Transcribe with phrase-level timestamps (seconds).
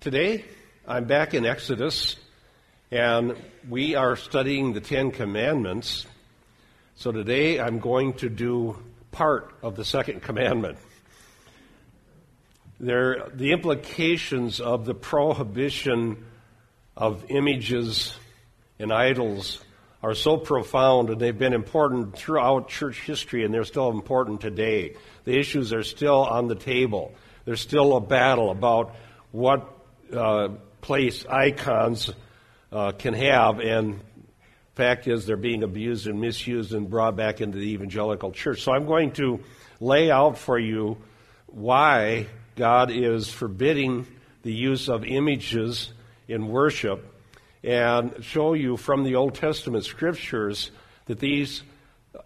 [0.00, 0.46] Today,
[0.88, 2.16] I'm back in Exodus,
[2.90, 3.36] and
[3.68, 6.06] we are studying the Ten Commandments.
[6.94, 10.78] So today, I'm going to do part of the second commandment.
[12.78, 16.24] There, the implications of the prohibition
[16.96, 18.16] of images
[18.78, 19.62] and idols
[20.02, 24.96] are so profound, and they've been important throughout church history, and they're still important today.
[25.26, 27.14] The issues are still on the table.
[27.44, 28.96] There's still a battle about
[29.30, 29.76] what
[30.12, 30.48] uh,
[30.80, 32.12] place icons
[32.72, 34.00] uh, can have, and
[34.80, 38.62] fact is they're being abused and misused and brought back into the evangelical church.
[38.62, 39.40] So I'm going to
[39.78, 40.96] lay out for you
[41.46, 44.06] why God is forbidding
[44.42, 45.92] the use of images
[46.28, 47.04] in worship
[47.62, 50.70] and show you from the Old Testament scriptures
[51.06, 51.62] that these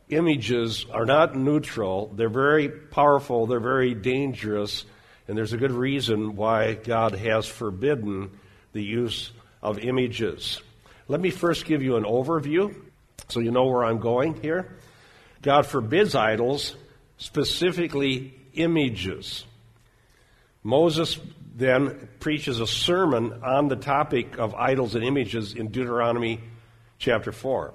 [0.09, 2.13] images are not neutral.
[2.15, 4.85] They're very powerful, they're very dangerous,
[5.27, 8.31] and there's a good reason why God has forbidden
[8.73, 9.33] the use
[9.63, 10.61] of images.
[11.09, 12.75] Let me first give you an overview
[13.29, 14.77] so you know where I'm going here.
[15.43, 16.75] God forbids idols,
[17.19, 19.45] specifically images.
[20.63, 21.19] Moses
[21.55, 26.41] then preaches a sermon on the topic of idols and images in Deuteronomy
[26.99, 27.73] chapter 4.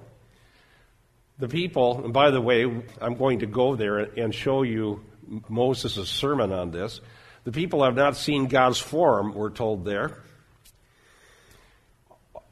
[1.38, 2.64] The people, and by the way,
[3.00, 5.02] I'm going to go there and show you
[5.48, 7.00] Moses' sermon on this.
[7.44, 10.18] The people have not seen God's form, we're told there.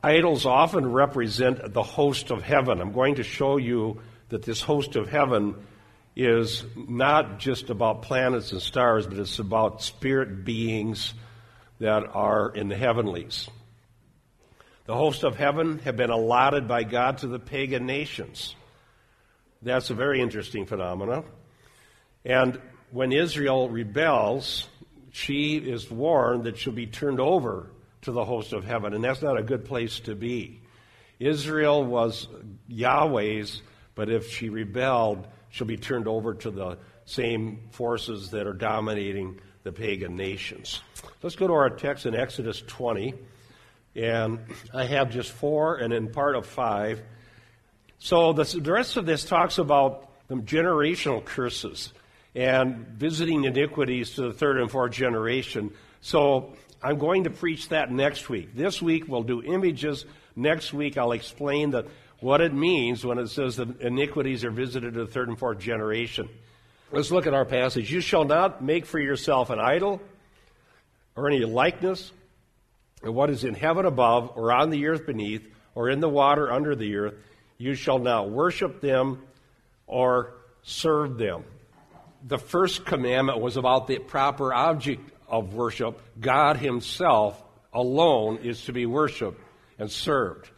[0.02, 2.80] Idols often represent the host of heaven.
[2.80, 5.56] I'm going to show you that this host of heaven
[6.14, 11.14] is not just about planets and stars, but it's about spirit beings
[11.80, 13.48] that are in the heavenlies.
[14.86, 18.54] The host of heaven have been allotted by God to the pagan nations.
[19.62, 21.24] That's a very interesting phenomenon.
[22.24, 24.68] And when Israel rebels,
[25.12, 27.70] she is warned that she'll be turned over
[28.02, 30.60] to the host of heaven, and that's not a good place to be.
[31.18, 32.28] Israel was
[32.68, 33.62] Yahweh's,
[33.94, 39.40] but if she rebelled, she'll be turned over to the same forces that are dominating
[39.64, 40.80] the pagan nations.
[41.22, 43.14] Let's go to our text in Exodus 20,
[43.96, 44.38] and
[44.72, 47.02] I have just four and in part of five.
[47.98, 51.92] So the, rest of this talks about the generational curses
[52.34, 55.72] and visiting iniquities to the third and fourth generation.
[56.00, 58.54] So I'm going to preach that next week.
[58.54, 60.04] This week we'll do images.
[60.36, 61.86] Next week I'll explain the,
[62.20, 65.58] what it means when it says that iniquities are visited to the third and fourth
[65.58, 66.28] generation.
[66.92, 67.92] Let's look at our passage.
[67.92, 70.00] You shall not make for yourself an idol
[71.16, 72.12] or any likeness
[73.02, 76.52] of what is in heaven above or on the earth beneath or in the water
[76.52, 77.14] under the earth.
[77.58, 79.22] You shall not worship them
[79.86, 81.44] or serve them
[82.26, 86.00] the first commandment was about the proper object of worship.
[86.20, 87.42] God Himself
[87.72, 89.40] alone is to be worshiped
[89.78, 90.50] and served.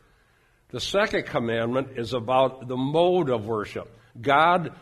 [0.71, 3.95] The second commandment is about the mode of worship.
[4.21, 4.73] God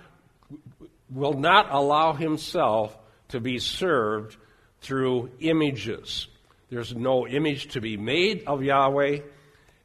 [1.10, 2.96] will not allow Himself
[3.28, 4.36] to be served
[4.80, 6.28] through images.
[6.70, 9.20] There's no image to be made of Yahweh,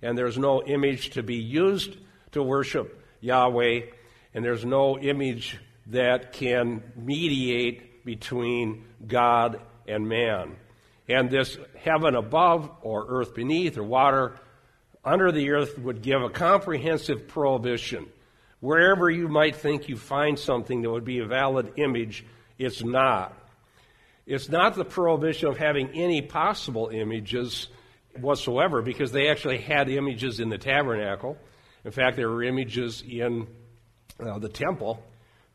[0.01, 1.95] and there's no image to be used
[2.33, 3.81] to worship Yahweh,
[4.33, 5.57] and there's no image
[5.87, 10.55] that can mediate between God and man.
[11.09, 14.39] And this heaven above, or earth beneath, or water
[15.03, 18.07] under the earth would give a comprehensive prohibition.
[18.61, 22.25] Wherever you might think you find something that would be a valid image,
[22.57, 23.37] it's not.
[24.25, 27.67] It's not the prohibition of having any possible images
[28.17, 31.37] whatsoever, because they actually had images in the tabernacle.
[31.83, 33.47] In fact, there were images in
[34.19, 35.03] uh, the temple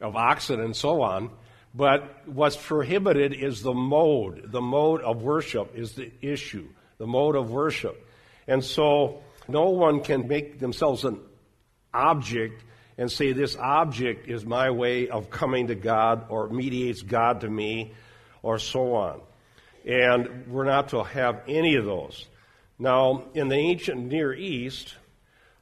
[0.01, 1.31] of oxen and so on.
[1.75, 4.51] But what's prohibited is the mode.
[4.51, 8.07] The mode of worship is the issue, the mode of worship.
[8.47, 11.21] And so no one can make themselves an
[11.93, 12.65] object
[12.97, 17.49] and say, This object is my way of coming to God or mediates God to
[17.49, 17.93] me
[18.43, 19.21] or so on.
[19.87, 22.27] And we're not to have any of those.
[22.79, 24.95] Now, in the ancient Near East,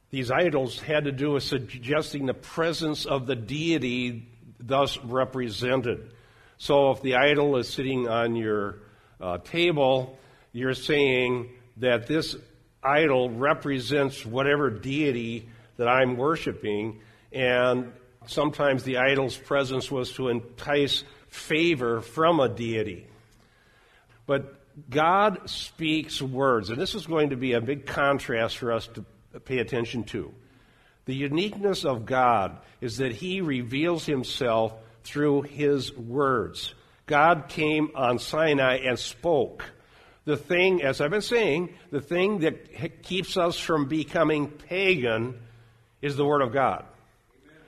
[0.09, 4.27] these idols had to do with suggesting the presence of the deity
[4.59, 6.11] thus represented.
[6.57, 8.79] So if the idol is sitting on your
[9.19, 10.17] uh, table,
[10.53, 12.35] you're saying that this
[12.81, 17.01] idol represents whatever deity that I'm worshiping,
[17.31, 17.91] and
[18.25, 23.07] sometimes the idol's presence was to entice favor from a deity.
[24.25, 24.55] But
[24.89, 29.05] God speaks words, and this is going to be a big contrast for us to
[29.39, 30.33] pay attention to.
[31.05, 34.73] The uniqueness of God is that He reveals Himself
[35.03, 36.73] through His words.
[37.05, 39.63] God came on Sinai and spoke.
[40.25, 45.39] the thing, as I've been saying, the thing that keeps us from becoming pagan
[46.01, 46.83] is the Word of God.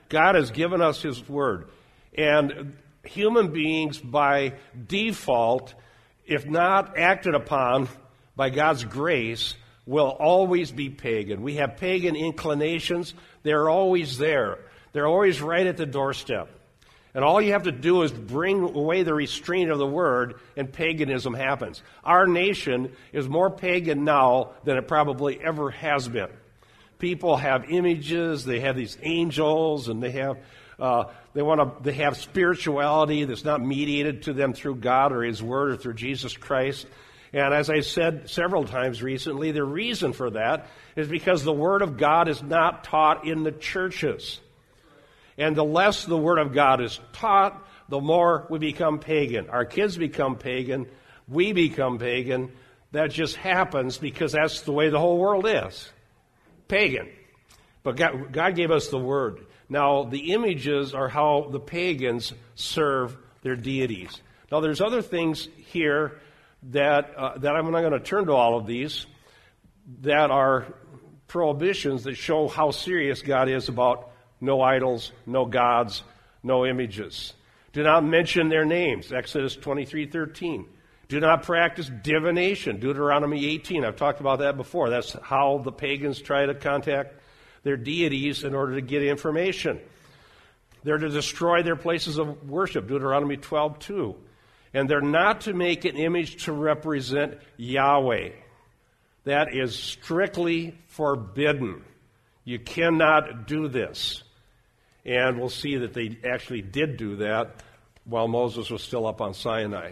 [0.10, 1.70] God has given us His Word.
[2.14, 2.76] And
[3.06, 4.56] human beings, by
[4.88, 5.74] default,
[6.26, 7.88] if not acted upon
[8.36, 9.56] by God's grace,
[9.90, 11.42] will always be pagan.
[11.42, 14.60] We have pagan inclinations, they're always there.
[14.94, 16.48] They're always right at the doorstep.
[17.16, 20.72] And all you have to do is bring away the restraint of the word, and
[20.72, 21.82] paganism happens.
[22.04, 26.30] Our nation is more pagan now than it probably ever has been.
[27.00, 30.38] People have images, they have these angels, and they have
[30.78, 35.24] uh, they want to they have spirituality that's not mediated to them through God or
[35.24, 36.86] His Word or through Jesus Christ.
[37.32, 41.82] And as I said several times recently, the reason for that is because the Word
[41.82, 44.40] of God is not taught in the churches.
[45.38, 49.50] And the less the Word of God is taught, the more we become pagan.
[49.50, 50.88] Our kids become pagan.
[51.28, 52.52] We become pagan.
[52.92, 55.92] That just happens because that's the way the whole world is
[56.68, 57.10] pagan.
[57.84, 59.46] But God, God gave us the Word.
[59.70, 64.22] Now, the images are how the pagans serve their deities.
[64.52, 66.20] Now, there's other things here
[66.64, 69.06] that, uh, that I'm not going to turn to all of these
[70.02, 70.68] that are
[71.28, 74.12] prohibitions that show how serious God is about
[74.42, 76.04] no idols, no gods,
[76.44, 77.34] no images.
[77.72, 80.66] Do not mention their names, Exodus 23:13.
[81.08, 83.84] Do not practice divination, Deuteronomy 18.
[83.84, 84.90] I've talked about that before.
[84.90, 87.16] That's how the pagans try to contact
[87.64, 89.80] their deities in order to get information.
[90.84, 94.16] They're to destroy their places of worship, Deuteronomy 12:2.
[94.74, 98.30] And they're not to make an image to represent Yahweh.
[99.24, 101.84] That is strictly forbidden.
[102.44, 104.24] You cannot do this.
[105.06, 107.64] And we'll see that they actually did do that
[108.06, 109.92] while Moses was still up on Sinai.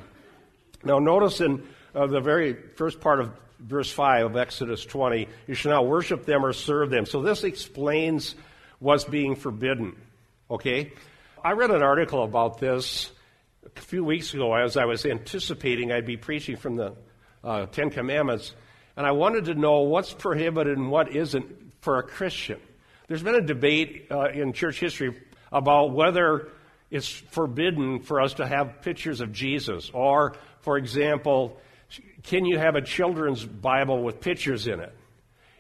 [0.84, 1.64] Now, notice in
[1.96, 6.26] uh, the very first part of verse 5 of Exodus 20, you shall not worship
[6.26, 7.06] them or serve them.
[7.06, 8.36] So this explains
[8.80, 9.96] what's being forbidden.
[10.50, 10.94] Okay?
[11.44, 13.12] I read an article about this
[13.76, 16.96] a few weeks ago as I was anticipating I'd be preaching from the
[17.44, 18.54] uh, Ten Commandments,
[18.96, 21.46] and I wanted to know what's prohibited and what isn't
[21.82, 22.60] for a Christian.
[23.08, 25.16] There's been a debate uh, in church history
[25.52, 26.50] about whether
[26.90, 31.60] it's forbidden for us to have pictures of Jesus, or, for example,
[32.24, 34.94] can you have a children's Bible with pictures in it?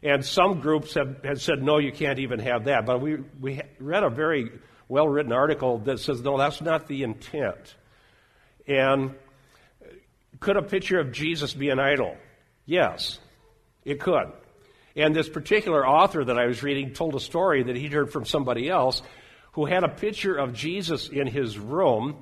[0.04, 2.86] And some groups have, have said, no, you can't even have that.
[2.86, 4.52] But we, we read a very
[4.88, 7.76] well written article that says, no, that's not the intent.
[8.68, 9.16] And
[10.40, 12.16] could a picture of Jesus be an idol?
[12.66, 13.20] Yes,
[13.86, 14.32] it could.
[14.96, 18.26] And this particular author that I was reading told a story that he'd heard from
[18.26, 19.02] somebody else
[19.54, 22.18] who had a picture of Jesus in his room,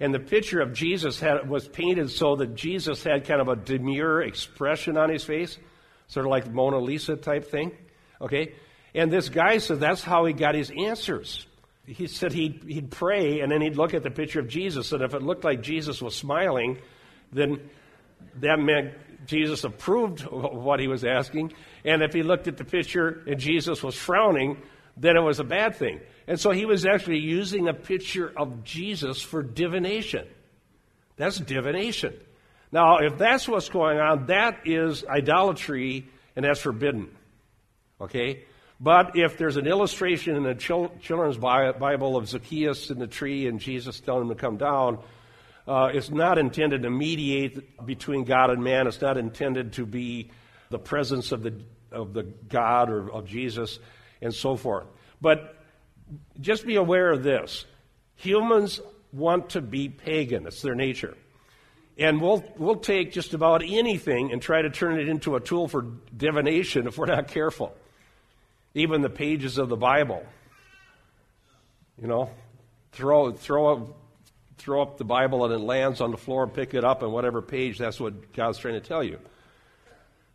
[0.00, 3.56] and the picture of Jesus had, was painted so that Jesus had kind of a
[3.56, 5.56] demure expression on his face,
[6.08, 7.72] sort of like Mona Lisa type thing.
[8.20, 8.54] Okay?
[8.94, 11.46] And this guy said that's how he got his answers.
[11.86, 15.02] He said he'd, he'd pray and then he'd look at the picture of Jesus, and
[15.02, 16.78] if it looked like Jesus was smiling,
[17.32, 17.60] then
[18.40, 18.94] that meant
[19.26, 21.52] Jesus approved what he was asking.
[21.84, 24.62] And if he looked at the picture and Jesus was frowning,
[24.96, 26.00] then it was a bad thing.
[26.26, 30.26] And so he was actually using a picture of Jesus for divination.
[31.16, 32.14] That's divination.
[32.72, 37.08] Now, if that's what's going on, that is idolatry and that's forbidden.
[38.00, 38.44] Okay?
[38.80, 43.60] But if there's an illustration in the children's Bible of Zacchaeus in the tree and
[43.60, 44.98] Jesus telling him to come down,
[45.66, 48.86] uh, it's not intended to mediate between God and man.
[48.86, 50.30] It's not intended to be
[50.70, 51.54] the presence of the,
[51.92, 53.78] of the God or of Jesus
[54.20, 54.86] and so forth.
[55.20, 55.56] But
[56.40, 57.64] just be aware of this
[58.16, 58.80] humans
[59.12, 61.16] want to be pagan, it's their nature.
[61.96, 65.68] And we'll, we'll take just about anything and try to turn it into a tool
[65.68, 67.72] for divination if we're not careful.
[68.74, 70.24] Even the pages of the Bible.
[72.00, 72.30] You know,
[72.92, 73.88] throw, throw up,
[74.58, 77.40] throw up the Bible and it lands on the floor, pick it up, and whatever
[77.40, 79.18] page, that's what God's trying to tell you.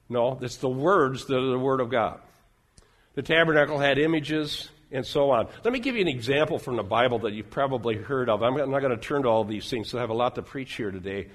[0.07, 2.19] No, it's the words that are the Word of God.
[3.15, 5.47] The tabernacle had images and so on.
[5.63, 8.41] Let me give you an example from the Bible that you've probably heard of.
[8.41, 10.41] I'm not going to turn to all these things, so I have a lot to
[10.41, 11.27] preach here today.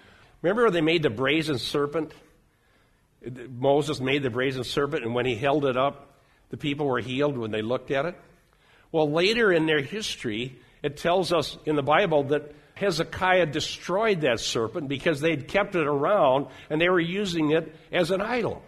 [0.42, 2.12] Remember when they made the brazen serpent?
[3.50, 6.13] Moses made the brazen serpent, and when he held it up,
[6.50, 8.14] the people were healed when they looked at it.
[8.92, 14.40] Well, later in their history, it tells us in the Bible that Hezekiah destroyed that
[14.40, 18.62] serpent because they'd kept it around and they were using it as an idol.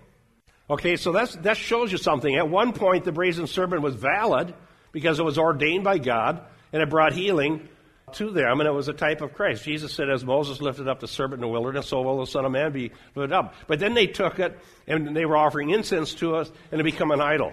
[0.68, 2.34] Okay, so that's, that shows you something.
[2.34, 4.54] At one point, the brazen serpent was valid
[4.90, 6.40] because it was ordained by God
[6.72, 7.68] and it brought healing.
[8.12, 9.64] to them, and it was a type of Christ.
[9.64, 12.44] Jesus said, As Moses lifted up the serpent in the wilderness, so will the Son
[12.44, 13.54] of Man be lifted up.
[13.66, 14.56] But then they took it,
[14.86, 17.52] and they were offering incense to us, and it became an idol.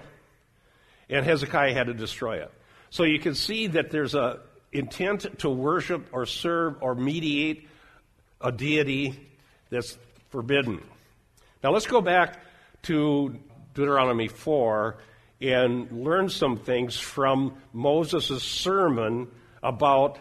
[1.13, 2.51] And Hezekiah had to destroy it.
[2.89, 4.39] So you can see that there's a
[4.71, 7.69] intent to worship or serve or mediate
[8.41, 9.19] a deity
[9.69, 9.95] that's
[10.29, 10.81] forbidden.
[11.63, 12.39] Now let's go back
[12.83, 13.37] to
[13.75, 14.97] Deuteronomy 4
[15.39, 19.27] and learn some things from Moses' sermon
[19.61, 20.17] about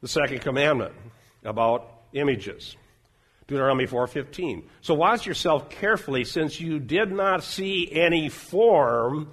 [0.00, 0.92] the second commandment,
[1.44, 2.76] about images.
[3.46, 4.64] Deuteronomy 4:15.
[4.80, 9.30] So watch yourself carefully since you did not see any form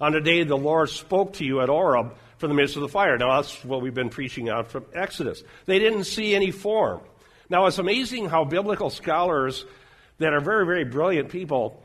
[0.00, 2.88] on the day the Lord spoke to you at Horeb from the midst of the
[2.88, 3.18] fire.
[3.18, 5.42] Now that's what we've been preaching out from Exodus.
[5.66, 7.00] They didn't see any form.
[7.50, 9.64] Now it's amazing how biblical scholars
[10.18, 11.82] that are very, very brilliant people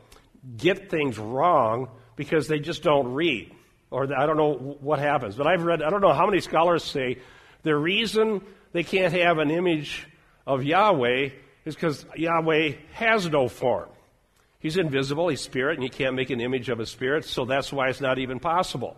[0.56, 3.52] get things wrong because they just don't read.
[3.90, 5.36] Or I don't know what happens.
[5.36, 7.18] But I've read, I don't know how many scholars say
[7.62, 8.42] the reason
[8.72, 10.06] they can't have an image
[10.46, 11.30] of Yahweh
[11.64, 13.88] is because Yahweh has no form.
[14.64, 17.70] He's invisible, he's spirit, and you can't make an image of a spirit, so that's
[17.70, 18.96] why it's not even possible.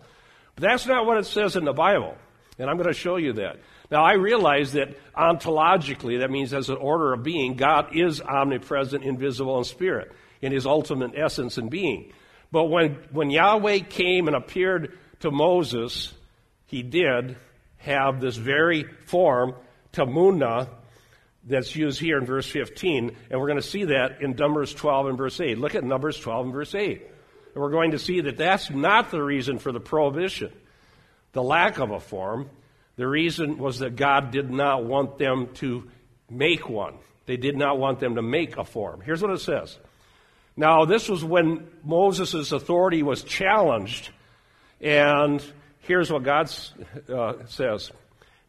[0.55, 2.15] But that's not what it says in the Bible.
[2.57, 3.57] And I'm going to show you that.
[3.91, 9.03] Now, I realize that ontologically, that means as an order of being, God is omnipresent,
[9.03, 10.09] invisible, and spirit
[10.41, 12.13] in his ultimate essence and being.
[12.49, 16.13] But when, when Yahweh came and appeared to Moses,
[16.67, 17.35] he did
[17.79, 19.53] have this very form,
[19.91, 20.69] tamuna,
[21.47, 23.15] that's used here in verse 15.
[23.29, 25.57] And we're going to see that in Numbers 12 and verse 8.
[25.57, 27.01] Look at Numbers 12 and verse 8.
[27.53, 30.51] And we're going to see that that's not the reason for the prohibition,
[31.31, 32.49] the lack of a form.
[32.97, 35.89] The reason was that God did not want them to
[36.29, 36.95] make one.
[37.25, 39.01] They did not want them to make a form.
[39.01, 39.77] Here's what it says.
[40.55, 44.09] Now, this was when Moses' authority was challenged.
[44.81, 45.43] And
[45.79, 46.51] here's what God
[47.07, 47.91] uh, says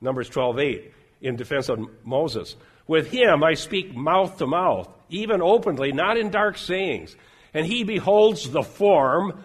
[0.00, 2.56] Numbers 12 8, in defense of Moses.
[2.88, 7.14] With him I speak mouth to mouth, even openly, not in dark sayings.
[7.54, 9.44] And he beholds the form,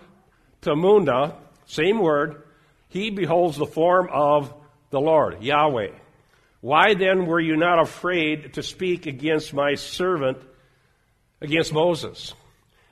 [0.61, 1.35] tamuna,
[1.65, 2.41] same word,
[2.89, 4.53] he beholds the form of
[4.89, 5.91] the Lord, Yahweh.
[6.61, 10.37] Why then were you not afraid to speak against my servant,
[11.41, 12.33] against Moses?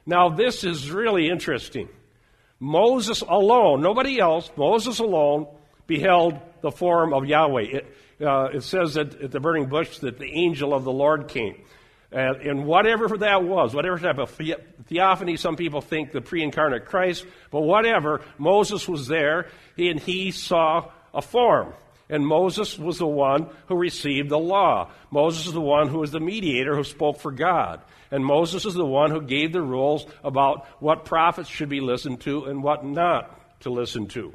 [0.06, 1.88] Now, this is really interesting.
[2.60, 5.48] Moses alone, nobody else, Moses alone,
[5.88, 7.62] beheld the form of Yahweh.
[7.62, 11.28] It, uh, it says that at the burning bush that the angel of the Lord
[11.28, 11.62] came.
[12.12, 14.38] And, and whatever that was, whatever type of
[14.88, 19.48] theophany, some people think the pre incarnate Christ, but whatever, Moses was there
[19.78, 21.74] and he saw a form.
[22.10, 24.92] And Moses was the one who received the law.
[25.12, 27.82] Moses is the one who was the mediator who spoke for God.
[28.12, 32.20] And Moses is the one who gave the rules about what prophets should be listened
[32.22, 34.34] to and what not to listen to.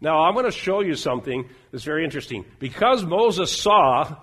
[0.00, 2.44] Now, I'm going to show you something that's very interesting.
[2.58, 4.16] Because Moses saw,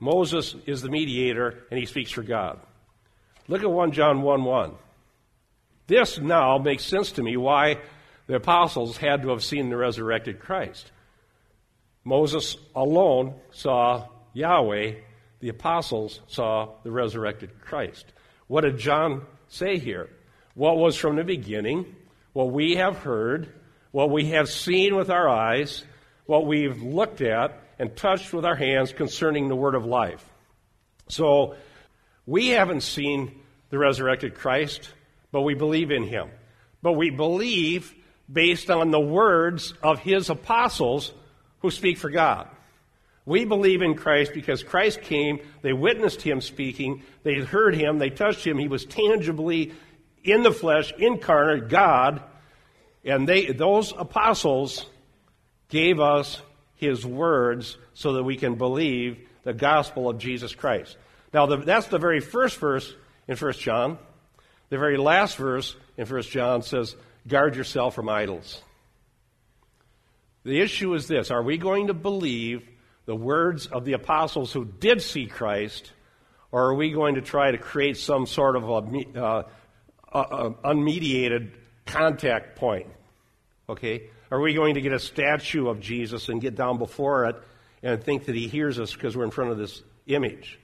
[0.00, 2.58] Moses is the mediator and he speaks for God.
[3.46, 4.74] Look at 1 John 1 1.
[5.86, 7.78] This now makes sense to me why
[8.26, 10.90] the apostles had to have seen the resurrected Christ.
[12.04, 14.94] Moses alone saw Yahweh,
[15.40, 18.12] the apostles saw the resurrected Christ.
[18.48, 20.10] What did John say here?
[20.54, 21.94] What was from the beginning,
[22.32, 23.52] what we have heard,
[23.98, 25.82] what we have seen with our eyes,
[26.26, 30.24] what we've looked at and touched with our hands concerning the word of life.
[31.08, 31.56] So,
[32.24, 33.40] we haven't seen
[33.70, 34.88] the resurrected Christ,
[35.32, 36.28] but we believe in him.
[36.80, 37.92] But we believe
[38.32, 41.12] based on the words of his apostles
[41.58, 42.46] who speak for God.
[43.26, 48.10] We believe in Christ because Christ came, they witnessed him speaking, they heard him, they
[48.10, 49.72] touched him, he was tangibly
[50.22, 52.22] in the flesh, incarnate God,
[53.04, 54.86] and they, those apostles
[55.68, 56.40] gave us
[56.74, 60.96] his words so that we can believe the gospel of Jesus Christ.
[61.32, 62.94] Now, the, that's the very first verse
[63.26, 63.98] in 1 John.
[64.70, 66.94] The very last verse in 1 John says,
[67.26, 68.62] Guard yourself from idols.
[70.44, 72.66] The issue is this Are we going to believe
[73.04, 75.92] the words of the apostles who did see Christ,
[76.52, 79.42] or are we going to try to create some sort of a, uh,
[80.12, 81.52] uh, unmediated
[81.88, 82.86] contact point?
[83.68, 84.10] Okay?
[84.30, 87.36] Are we going to get a statue of Jesus and get down before it
[87.82, 90.58] and think that he hears us because we're in front of this image?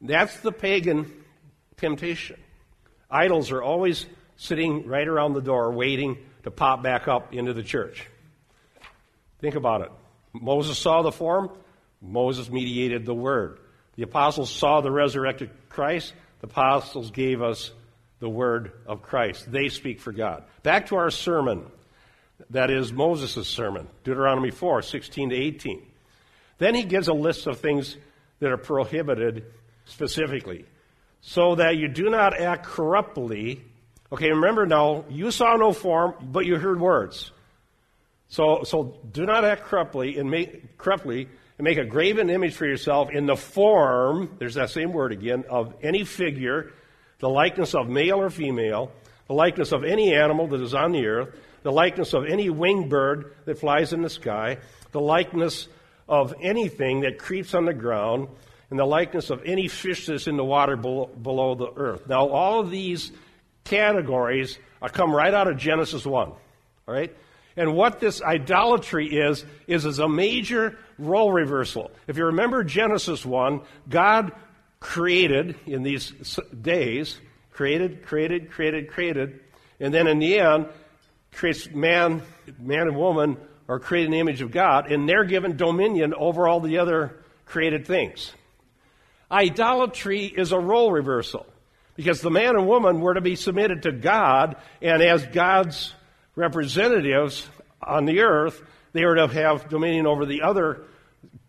[0.00, 1.10] That's the pagan
[1.76, 2.38] temptation.
[3.10, 7.62] Idols are always sitting right around the door waiting to pop back up into the
[7.62, 8.08] church.
[9.40, 9.92] Think about it.
[10.32, 11.50] Moses saw the form,
[12.00, 13.58] Moses mediated the word.
[13.96, 17.70] The apostles saw the resurrected Christ, the apostles gave us
[18.22, 19.50] the word of Christ.
[19.50, 20.44] They speak for God.
[20.62, 21.66] Back to our sermon.
[22.50, 25.82] That is Moses' sermon, Deuteronomy 4, 16 to 18.
[26.58, 27.96] Then he gives a list of things
[28.38, 29.46] that are prohibited
[29.86, 30.66] specifically,
[31.20, 33.64] so that you do not act corruptly.
[34.12, 37.32] Okay, remember now, you saw no form, but you heard words.
[38.28, 42.66] So, so do not act corruptly and make corruptly and make a graven image for
[42.66, 46.72] yourself in the form, there's that same word again, of any figure,
[47.22, 48.90] the likeness of male or female,
[49.28, 51.28] the likeness of any animal that is on the earth,
[51.62, 54.58] the likeness of any winged bird that flies in the sky,
[54.90, 55.68] the likeness
[56.08, 58.26] of anything that creeps on the ground,
[58.70, 62.08] and the likeness of any fish that's in the water below, the earth.
[62.08, 63.12] Now, all of these
[63.62, 66.28] categories are come right out of Genesis 1.
[66.28, 66.38] All
[66.88, 67.14] right?
[67.56, 71.92] And what this idolatry is, is, is a major role reversal.
[72.08, 74.32] If you remember Genesis 1, God
[74.82, 76.12] created in these
[76.60, 77.16] days,
[77.52, 79.38] created, created, created, created,
[79.78, 80.66] and then in the end,
[81.32, 82.20] creates man,
[82.58, 83.36] man and woman
[83.68, 87.22] are created in the image of God, and they're given dominion over all the other
[87.46, 88.32] created things.
[89.30, 91.46] Idolatry is a role reversal
[91.94, 95.94] because the man and woman were to be submitted to God, and as God's
[96.34, 97.48] representatives
[97.80, 98.60] on the earth,
[98.92, 100.82] they are to have dominion over the other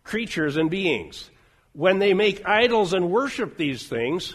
[0.04, 1.30] creatures and beings.
[1.74, 4.34] When they make idols and worship these things,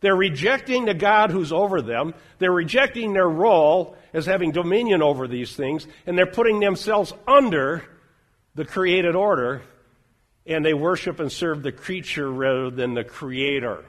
[0.00, 2.14] they're rejecting the God who's over them.
[2.38, 7.84] They're rejecting their role as having dominion over these things, and they're putting themselves under
[8.54, 9.62] the created order,
[10.46, 13.84] and they worship and serve the creature rather than the creator.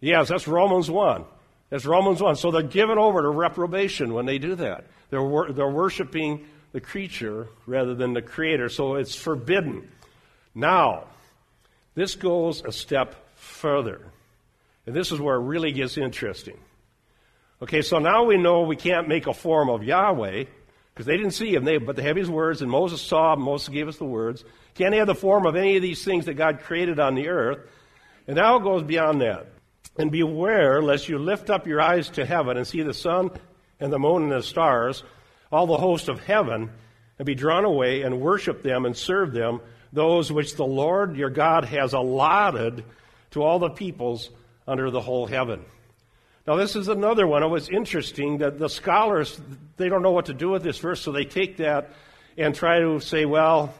[0.00, 1.24] Yes, that's Romans 1.
[1.70, 2.36] That's Romans 1.
[2.36, 4.84] So they're given over to reprobation when they do that.
[5.10, 8.68] They're, wor- they're worshiping the creature rather than the creator.
[8.68, 9.90] So it's forbidden.
[10.54, 11.04] Now,
[11.96, 14.00] this goes a step further.
[14.86, 16.58] And this is where it really gets interesting.
[17.60, 20.44] Okay, so now we know we can't make a form of Yahweh
[20.94, 23.68] because they didn't see him, they, but they have his words, and Moses saw, Moses
[23.68, 24.44] gave us the words.
[24.74, 27.58] Can't have the form of any of these things that God created on the earth.
[28.26, 29.46] And now it goes beyond that.
[29.98, 33.30] And beware lest you lift up your eyes to heaven and see the sun
[33.80, 35.02] and the moon and the stars,
[35.50, 36.70] all the host of heaven,
[37.18, 39.60] and be drawn away and worship them and serve them,
[39.92, 42.84] those which the Lord your God has allotted
[43.32, 44.30] to all the peoples
[44.66, 45.64] under the whole heaven.
[46.46, 47.42] Now, this is another one.
[47.42, 49.40] It was interesting that the scholars,
[49.76, 51.90] they don't know what to do with this verse, so they take that
[52.38, 53.74] and try to say, well,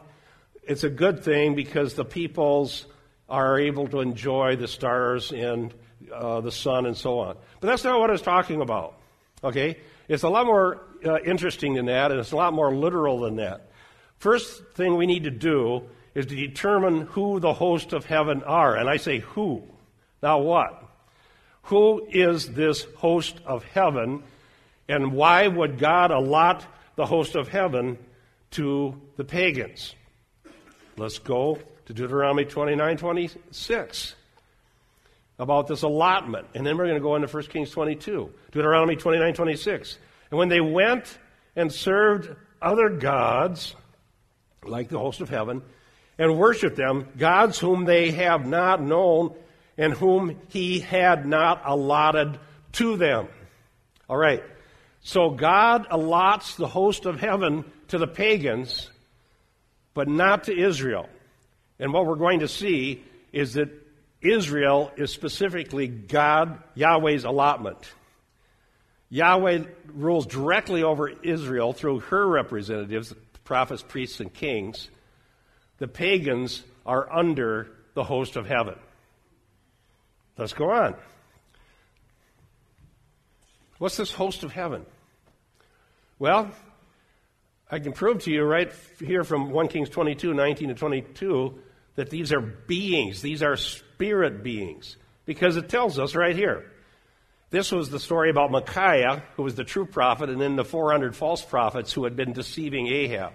[0.63, 2.85] it's a good thing because the peoples
[3.29, 5.73] are able to enjoy the stars and
[6.13, 7.37] uh, the sun and so on.
[7.61, 8.95] But that's not what it's talking about.
[9.43, 9.77] Okay?
[10.07, 13.37] It's a lot more uh, interesting than that, and it's a lot more literal than
[13.37, 13.69] that.
[14.17, 15.83] First thing we need to do
[16.17, 18.75] is to determine who the host of heaven are.
[18.75, 19.61] And I say who.
[20.23, 20.83] Now what?
[21.63, 24.23] Who is this host of heaven,
[24.89, 27.99] and why would God allot the host of heaven
[28.51, 29.93] to the pagans?
[30.97, 34.15] Let's go to Deuteronomy 29 26
[35.37, 36.47] about this allotment.
[36.55, 39.99] And then we're going to go into 1 Kings 22, Deuteronomy 29 26.
[40.31, 41.19] And when they went
[41.55, 43.75] and served other gods,
[44.63, 45.61] like the host of heaven,
[46.17, 49.35] and worship them, gods whom they have not known
[49.77, 52.39] and whom he had not allotted
[52.73, 53.27] to them.
[54.09, 54.43] All right.
[55.01, 58.89] So God allots the host of heaven to the pagans,
[59.93, 61.07] but not to Israel.
[61.79, 63.69] And what we're going to see is that
[64.21, 67.77] Israel is specifically God, Yahweh's allotment.
[69.09, 74.89] Yahweh rules directly over Israel through her representatives, prophets, priests, and kings.
[75.79, 78.75] The pagans are under the host of heaven.
[80.37, 80.95] Let's go on.
[83.77, 84.85] What's this host of heaven?
[86.19, 86.51] Well,
[87.69, 91.59] I can prove to you right here from 1 Kings 22, 19 to 22,
[91.95, 96.71] that these are beings, these are spirit beings, because it tells us right here.
[97.49, 101.15] This was the story about Micaiah, who was the true prophet, and then the 400
[101.15, 103.33] false prophets who had been deceiving Ahab.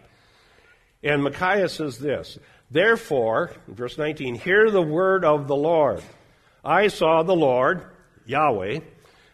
[1.03, 2.39] And Micaiah says this
[2.71, 6.03] Therefore, verse 19, hear the word of the Lord.
[6.65, 7.85] I saw the Lord,
[8.25, 8.81] Yahweh,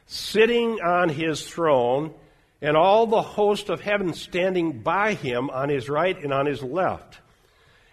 [0.06, 2.14] sitting on his throne,
[2.60, 6.62] and all the host of heaven standing by him on his right and on his
[6.62, 7.18] left.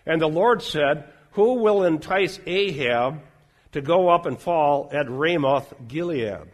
[0.05, 3.21] And the Lord said, Who will entice Ahab
[3.73, 6.47] to go up and fall at Ramoth Gilead?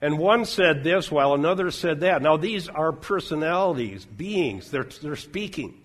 [0.00, 2.22] And one said this while another said that.
[2.22, 5.81] Now, these are personalities, beings, they're, they're speaking.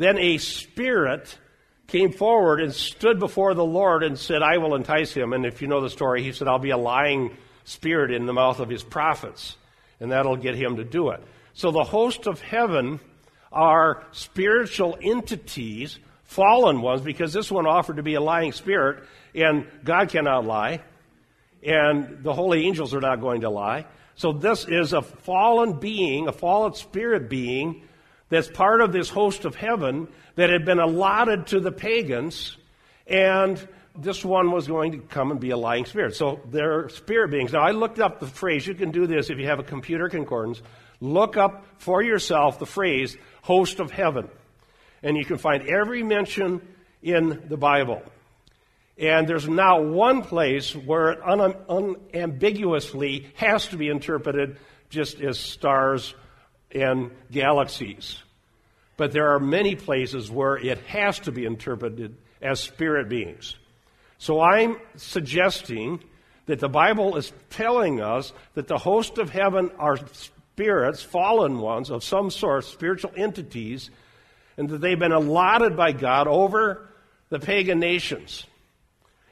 [0.00, 1.38] Then a spirit
[1.86, 5.34] came forward and stood before the Lord and said, I will entice him.
[5.34, 8.32] And if you know the story, he said, I'll be a lying spirit in the
[8.32, 9.58] mouth of his prophets,
[10.00, 11.22] and that'll get him to do it.
[11.52, 12.98] So the host of heaven
[13.52, 19.66] are spiritual entities, fallen ones, because this one offered to be a lying spirit, and
[19.84, 20.80] God cannot lie,
[21.62, 23.84] and the holy angels are not going to lie.
[24.14, 27.82] So this is a fallen being, a fallen spirit being,
[28.30, 32.56] that's part of this host of heaven that had been allotted to the pagans,
[33.06, 36.16] and this one was going to come and be a lying spirit.
[36.16, 37.52] So they're spirit beings.
[37.52, 38.66] Now I looked up the phrase.
[38.66, 40.62] You can do this if you have a computer concordance.
[41.00, 44.28] Look up for yourself the phrase host of heaven.
[45.02, 46.60] And you can find every mention
[47.02, 48.02] in the Bible.
[48.98, 54.58] And there's now one place where it unambiguously has to be interpreted
[54.90, 56.14] just as stars
[56.74, 58.18] and galaxies.
[58.96, 63.56] But there are many places where it has to be interpreted as spirit beings.
[64.18, 66.02] So I'm suggesting
[66.46, 71.90] that the Bible is telling us that the host of heaven are spirits, fallen ones
[71.90, 73.90] of some sort, spiritual entities,
[74.58, 76.88] and that they've been allotted by God over
[77.30, 78.44] the pagan nations.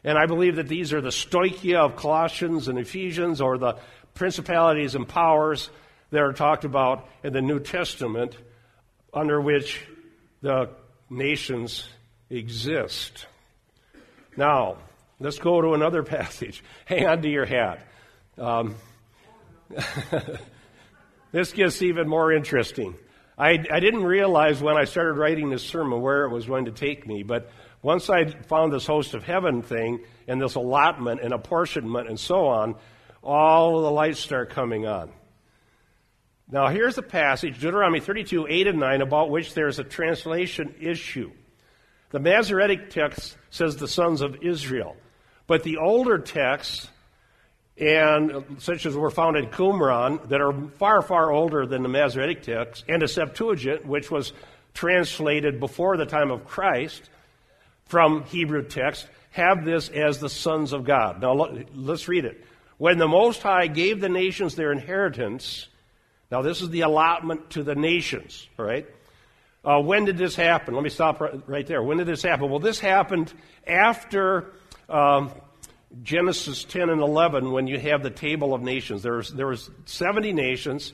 [0.04, 3.76] And I believe that these are the stoichia of Colossians and Ephesians, or the
[4.14, 5.68] principalities and powers
[6.10, 8.36] that are talked about in the New Testament,
[9.12, 9.86] under which
[10.40, 10.70] the
[11.10, 11.88] nations
[12.30, 13.26] exist.
[14.36, 14.78] Now,
[15.20, 16.62] let's go to another passage.
[16.84, 17.86] Hang on to your hat.
[18.38, 18.76] Um,
[21.30, 22.94] This gets even more interesting.
[23.36, 26.72] I, I didn't realize when I started writing this sermon where it was going to
[26.72, 27.50] take me, but
[27.82, 32.46] once I found this host of heaven thing and this allotment and apportionment and so
[32.46, 32.76] on,
[33.22, 35.10] all the lights start coming on.
[36.50, 41.30] Now, here's a passage, Deuteronomy 32, 8 and 9, about which there's a translation issue.
[42.10, 44.96] The Masoretic text says the sons of Israel,
[45.46, 46.88] but the older texts,
[47.76, 52.42] and such as were found in Qumran that are far, far older than the Masoretic
[52.42, 54.32] text, and a Septuagint, which was
[54.72, 57.10] translated before the time of Christ
[57.84, 61.20] from Hebrew text, have this as the sons of God.
[61.20, 61.34] Now
[61.74, 62.42] let's read it.
[62.78, 65.68] When the Most High gave the nations their inheritance,
[66.30, 68.86] now this is the allotment to the nations, all right?
[69.64, 70.74] Uh, when did this happen?
[70.74, 71.82] Let me stop right, there.
[71.82, 72.48] When did this happen?
[72.48, 73.32] Well, this happened
[73.66, 74.52] after
[74.88, 75.32] um,
[76.02, 79.02] Genesis 10 and 11 when you have the table of nations.
[79.02, 80.92] There's, there was 70 nations,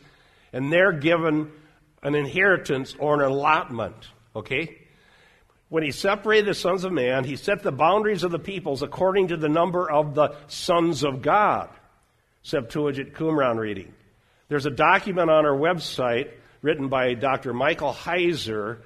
[0.53, 1.53] and they're given
[2.03, 4.79] an inheritance or an allotment, okay?
[5.69, 9.29] When he separated the sons of man, he set the boundaries of the peoples according
[9.29, 11.71] to the number of the sons of God.
[12.43, 13.93] Septuagint Qumran reading.
[14.55, 16.31] There's a document on our website
[16.63, 17.53] written by Dr.
[17.53, 18.83] Michael Heiser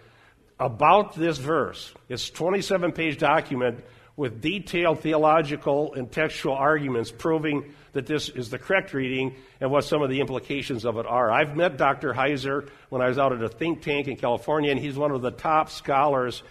[0.58, 1.92] about this verse.
[2.08, 3.84] It's a 27 page document
[4.16, 9.84] with detailed theological and textual arguments proving that this is the correct reading and what
[9.84, 11.30] some of the implications of it are.
[11.30, 12.14] I've met Dr.
[12.14, 15.20] Heiser when I was out at a think tank in California, and he's one of
[15.20, 16.42] the top scholars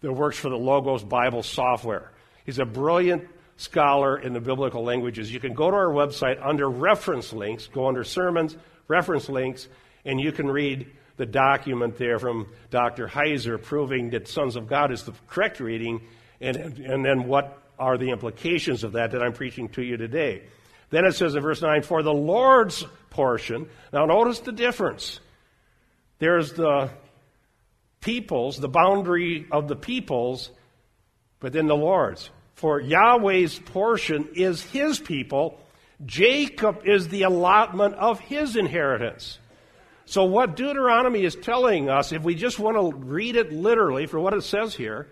[0.00, 2.12] that works for the Logos Bible software.
[2.46, 3.26] He's a brilliant
[3.60, 5.32] scholar in the biblical languages.
[5.32, 8.56] You can go to our website under reference links, go under sermons,
[8.88, 9.68] reference links,
[10.04, 13.06] and you can read the document there from Dr.
[13.06, 16.00] Heiser proving that Sons of God is the correct reading
[16.40, 20.42] and, and then what are the implications of that that I'm preaching to you today.
[20.88, 23.68] Then it says in verse 9, for the Lord's portion.
[23.92, 25.20] Now notice the difference.
[26.18, 26.90] There's the
[28.00, 30.50] peoples, the boundary of the peoples,
[31.40, 32.30] but then the Lord's.
[32.60, 35.58] For Yahweh's portion is his people.
[36.04, 39.38] Jacob is the allotment of his inheritance.
[40.04, 44.20] So, what Deuteronomy is telling us, if we just want to read it literally for
[44.20, 45.08] what it says here,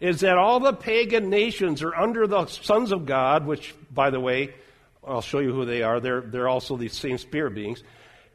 [0.00, 4.18] is that all the pagan nations are under the sons of God, which, by the
[4.18, 4.52] way,
[5.06, 6.00] I'll show you who they are.
[6.00, 7.84] They're, they're also these same spirit beings.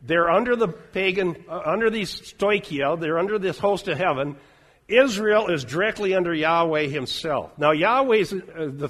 [0.01, 4.37] They're under the pagan, uh, under these stoichia, they're under this host of heaven.
[4.87, 7.57] Israel is directly under Yahweh himself.
[7.57, 8.25] Now, Yahweh
[8.57, 8.87] uh,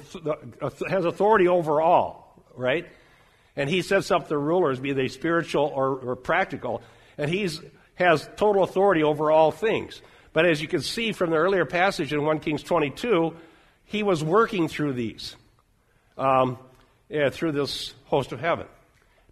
[0.60, 2.86] uh, has authority over all, right?
[3.56, 6.82] And he sets up the rulers, be they spiritual or, or practical,
[7.16, 7.48] and he
[7.94, 10.02] has total authority over all things.
[10.32, 13.34] But as you can see from the earlier passage in 1 Kings 22,
[13.84, 15.36] he was working through these,
[16.18, 16.58] um,
[17.08, 18.66] yeah, through this host of heaven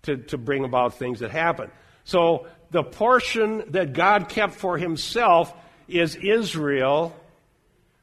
[0.03, 1.70] to, to bring about things that happen.
[2.05, 5.53] So the portion that God kept for himself
[5.88, 7.14] is Israel,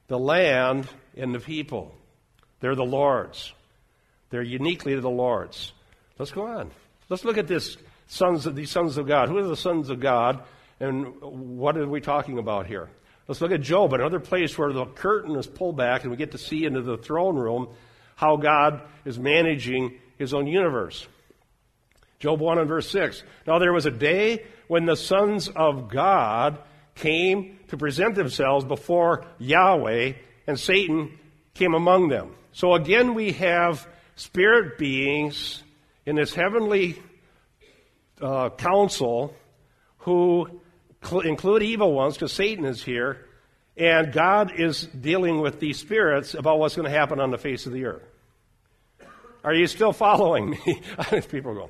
[0.08, 0.88] the land,
[1.18, 1.94] and the people.
[2.60, 3.54] They're the Lord's.
[4.30, 5.74] They're uniquely the Lord's.
[6.18, 6.72] Let's go on.
[7.10, 9.30] Let's look at this sons of these sons of God.
[9.30, 10.44] Who are the sons of God?
[10.80, 12.90] And what are we talking about here?
[13.28, 16.32] Let's look at Job, another place where the curtain is pulled back and we get
[16.32, 17.70] to see into the throne room
[18.16, 21.08] how God is managing his own universe.
[22.20, 23.24] Job 1 and verse 6.
[23.48, 26.60] Now there was a day when the sons of God
[27.00, 30.14] came to present themselves before Yahweh,
[30.48, 31.18] and Satan
[31.54, 32.36] came among them.
[32.52, 35.64] So again, we have spirit beings
[36.06, 37.02] in this heavenly
[38.22, 39.34] uh, council
[40.00, 40.62] who
[41.04, 43.26] cl- include evil ones, because Satan is here,
[43.78, 47.66] and God is dealing with these spirits about what's going to happen on the face
[47.66, 48.04] of the earth.
[49.44, 50.82] Are you still following me?
[51.30, 51.70] People go,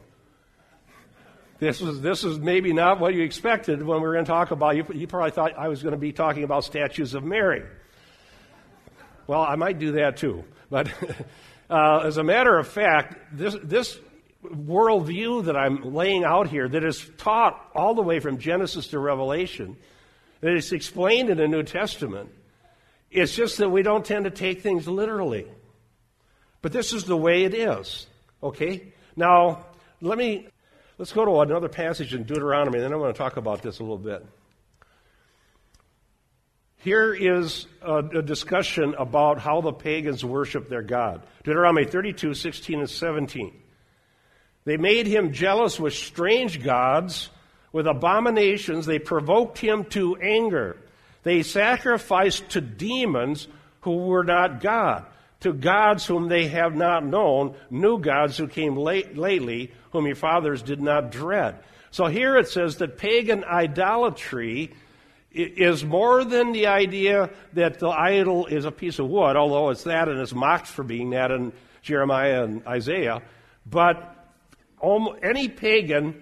[1.60, 4.52] this is, this is maybe not what you expected when we were going to talk
[4.52, 7.64] about, you, you probably thought I was going to be talking about statues of Mary.
[9.28, 10.46] Well, I might do that too.
[10.70, 10.90] But
[11.70, 14.00] uh, as a matter of fact, this, this
[14.44, 19.00] worldview that I'm laying out here, that is taught all the way from Genesis to
[19.00, 19.76] Revelation,
[20.40, 22.30] that is explained in the New Testament,
[23.12, 25.46] it's just that we don't tend to take things literally.
[26.62, 28.08] But this is the way it is.
[28.42, 28.94] Okay?
[29.18, 29.66] Now,
[30.00, 30.48] let me
[31.00, 33.80] let's go to another passage in Deuteronomy, and then I want to talk about this
[33.80, 34.24] a little bit.
[36.78, 41.26] Here is a, a, discussion about how the pagans worship their God.
[41.44, 43.54] Deuteronomy 32, 16, and 17.
[44.66, 47.30] They made him jealous with strange gods,
[47.74, 48.86] with abominations.
[48.86, 50.78] They provoked him to anger.
[51.24, 53.48] They sacrificed to demons
[53.82, 55.06] who were not God,
[55.42, 60.16] to gods whom they have not known, new gods who came late, lately, whom your
[60.16, 61.60] fathers did not dread.
[61.92, 64.74] So here it says that pagan idolatry
[65.32, 69.84] is more than the idea that the idol is a piece of wood, although it's
[69.84, 73.22] that and it's mocked for being that in Jeremiah and Isaiah.
[73.66, 74.16] But
[75.22, 76.22] any pagan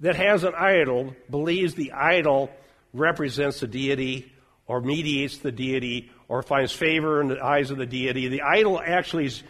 [0.00, 2.50] that has an idol believes the idol
[2.92, 4.32] represents the deity
[4.66, 8.28] or mediates the deity or finds favor in the eyes of the deity.
[8.28, 9.42] The idol actually is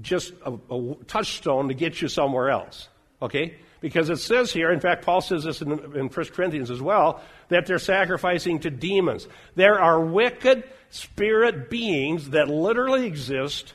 [0.00, 2.88] just a, a touchstone to get you somewhere else.
[3.20, 3.56] Okay?
[3.80, 7.20] Because it says here, in fact, Paul says this in, in 1 Corinthians as well,
[7.48, 9.26] that they're sacrificing to demons.
[9.56, 13.74] There are wicked spirit beings that literally exist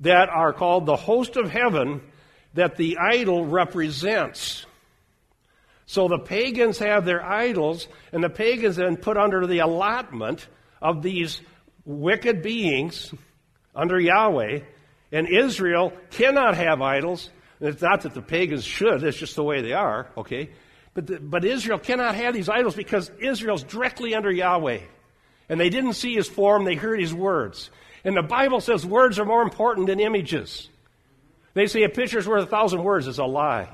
[0.00, 2.00] that are called the host of heaven
[2.54, 4.64] that the idol represents.
[5.86, 10.46] So the pagans have their idols, and the pagans then put under the allotment
[10.80, 11.40] of these
[11.84, 13.12] wicked beings
[13.74, 14.60] under Yahweh,
[15.12, 19.62] and Israel cannot have idols it's not that the pagans should, it's just the way
[19.62, 20.50] they are, okay?
[20.92, 24.80] But, the, but Israel cannot have these idols because Israel's directly under Yahweh.
[25.48, 27.70] And they didn't see his form, they heard his words.
[28.04, 30.68] And the Bible says words are more important than images.
[31.54, 33.06] They say a picture's worth a thousand words.
[33.06, 33.70] It's a lie.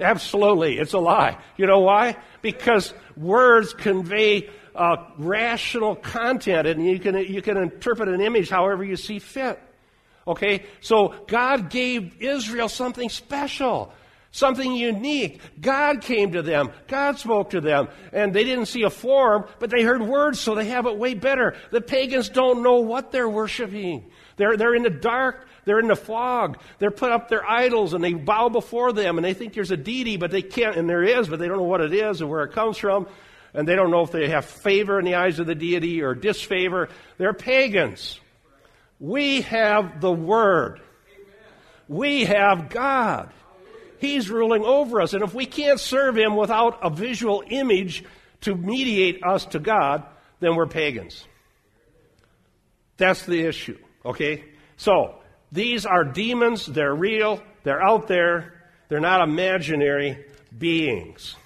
[0.00, 1.38] Absolutely, it's a lie.
[1.56, 2.16] You know why?
[2.42, 8.84] Because words convey uh, rational content, and you can you can interpret an image however
[8.84, 9.60] you see fit.
[10.26, 10.64] Okay?
[10.80, 13.92] So God gave Israel something special,
[14.30, 15.40] something unique.
[15.60, 16.70] God came to them.
[16.88, 17.88] God spoke to them.
[18.12, 21.14] And they didn't see a form, but they heard words, so they have it way
[21.14, 21.56] better.
[21.70, 24.10] The pagans don't know what they're worshiping.
[24.36, 25.46] They're, they're in the dark.
[25.64, 26.58] They're in the fog.
[26.78, 29.78] They're put up their idols and they bow before them and they think there's a
[29.78, 32.26] deity, but they can't, and there is, but they don't know what it is or
[32.26, 33.06] where it comes from.
[33.54, 36.14] And they don't know if they have favor in the eyes of the deity or
[36.14, 36.88] disfavor.
[37.18, 38.18] They're pagans.
[38.98, 40.80] We have the Word.
[41.88, 43.30] We have God.
[43.98, 45.14] He's ruling over us.
[45.14, 48.04] And if we can't serve Him without a visual image
[48.42, 50.04] to mediate us to God,
[50.40, 51.24] then we're pagans.
[52.96, 53.78] That's the issue.
[54.04, 54.44] Okay?
[54.76, 55.20] So,
[55.52, 56.66] these are demons.
[56.66, 57.40] They're real.
[57.62, 58.54] They're out there.
[58.88, 60.24] They're not imaginary
[60.56, 61.36] beings.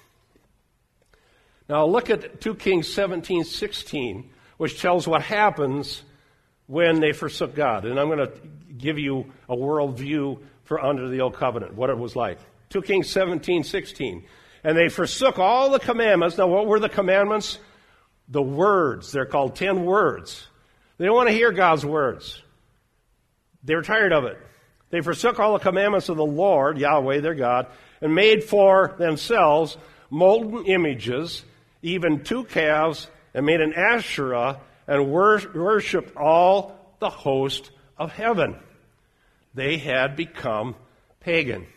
[1.69, 6.01] Now look at 2 Kings 17, 16, which tells what happens
[6.65, 7.85] when they forsook God.
[7.85, 8.33] And I'm going to
[8.77, 12.39] give you a worldview for under the old covenant, what it was like.
[12.69, 14.23] 2 Kings 17, 16.
[14.63, 16.37] And they forsook all the commandments.
[16.37, 17.59] Now, what were the commandments?
[18.27, 19.11] The words.
[19.11, 20.45] They're called ten words.
[20.97, 22.41] They don't want to hear God's words.
[23.63, 24.37] They were tired of it.
[24.89, 27.67] They forsook all the commandments of the Lord, Yahweh, their God,
[28.01, 29.77] and made for themselves
[30.09, 31.43] molten images,
[31.81, 38.55] even two calves, and made an Asherah and worshiped all the host of heaven.
[39.53, 40.75] They had become
[41.19, 41.67] pagan.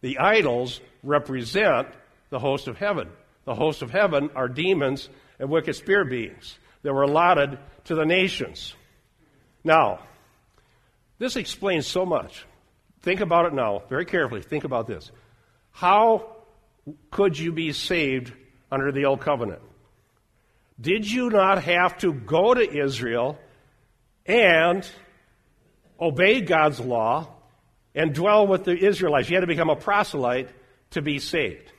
[0.00, 1.88] The idols represent
[2.30, 3.08] the host of heaven.
[3.44, 8.06] The host of heaven are demons and wicked spirit beings that were allotted to the
[8.06, 8.74] nations.
[9.64, 10.00] Now,
[11.18, 12.46] this explains so much.
[13.02, 14.42] Think about it now, very carefully.
[14.42, 15.10] Think about this.
[15.70, 16.36] How
[17.10, 18.32] could you be saved
[18.70, 19.60] under the old covenant?
[20.80, 23.38] Did you not have to go to Israel
[24.26, 24.88] and
[26.00, 27.28] obey God's law
[27.94, 29.28] and dwell with the Israelites.
[29.28, 30.48] You had to become a proselyte
[30.90, 31.70] to be saved.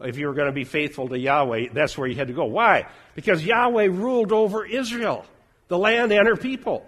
[0.00, 2.44] If you were going to be faithful to Yahweh, that's where you had to go.
[2.44, 2.86] Why?
[3.14, 5.24] Because Yahweh ruled over Israel,
[5.68, 6.84] the land and her people.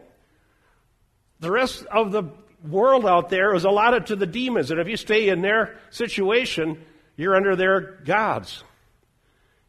[1.40, 2.24] The rest of the
[2.66, 6.84] world out there is allotted to the demons, and if you stay in their situation,
[7.16, 8.62] you're under their gods.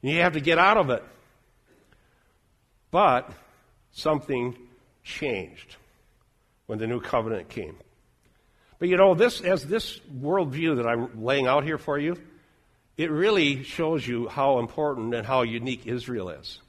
[0.01, 1.03] You have to get out of it.
[2.91, 3.31] But
[3.91, 4.55] something
[5.03, 5.75] changed
[6.67, 7.77] when the new covenant came.
[8.79, 12.17] But you know, this as this worldview that I'm laying out here for you,
[12.97, 16.59] it really shows you how important and how unique Israel is.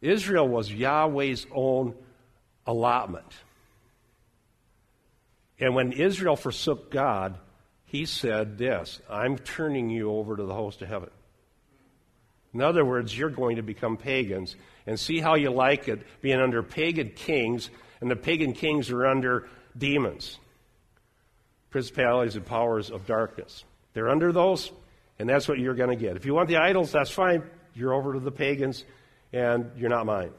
[0.00, 1.94] Israel was Yahweh's own
[2.66, 3.32] allotment.
[5.58, 7.38] And when Israel forsook God,
[7.84, 11.10] he said this I'm turning you over to the host of heaven.
[12.54, 14.54] In other words, you're going to become pagans
[14.86, 17.68] and see how you like it being under pagan kings,
[18.00, 20.38] and the pagan kings are under demons,
[21.70, 23.64] principalities and powers of darkness.
[23.92, 24.70] They're under those,
[25.18, 26.16] and that's what you're going to get.
[26.16, 27.42] If you want the idols, that's fine.
[27.74, 28.84] You're over to the pagans,
[29.32, 30.30] and you're not mine.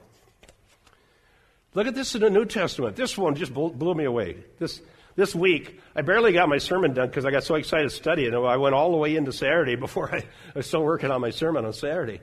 [1.74, 2.96] Look at this in the New Testament.
[2.96, 4.38] This one just blew me away.
[4.58, 4.82] This,
[5.16, 8.26] this week, I barely got my sermon done because I got so excited to study
[8.26, 8.34] it.
[8.34, 10.24] I went all the way into Saturday before I, I
[10.56, 12.22] was still working on my sermon on Saturday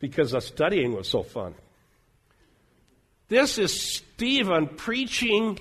[0.00, 1.54] because the studying was so fun.
[3.28, 5.58] This is Stephen preaching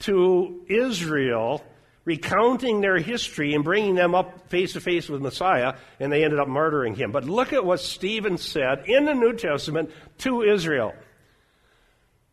[0.00, 1.64] to Israel,
[2.04, 6.38] recounting their history and bringing them up face to face with Messiah, and they ended
[6.38, 7.12] up murdering him.
[7.12, 10.92] But look at what Stephen said in the New Testament to Israel.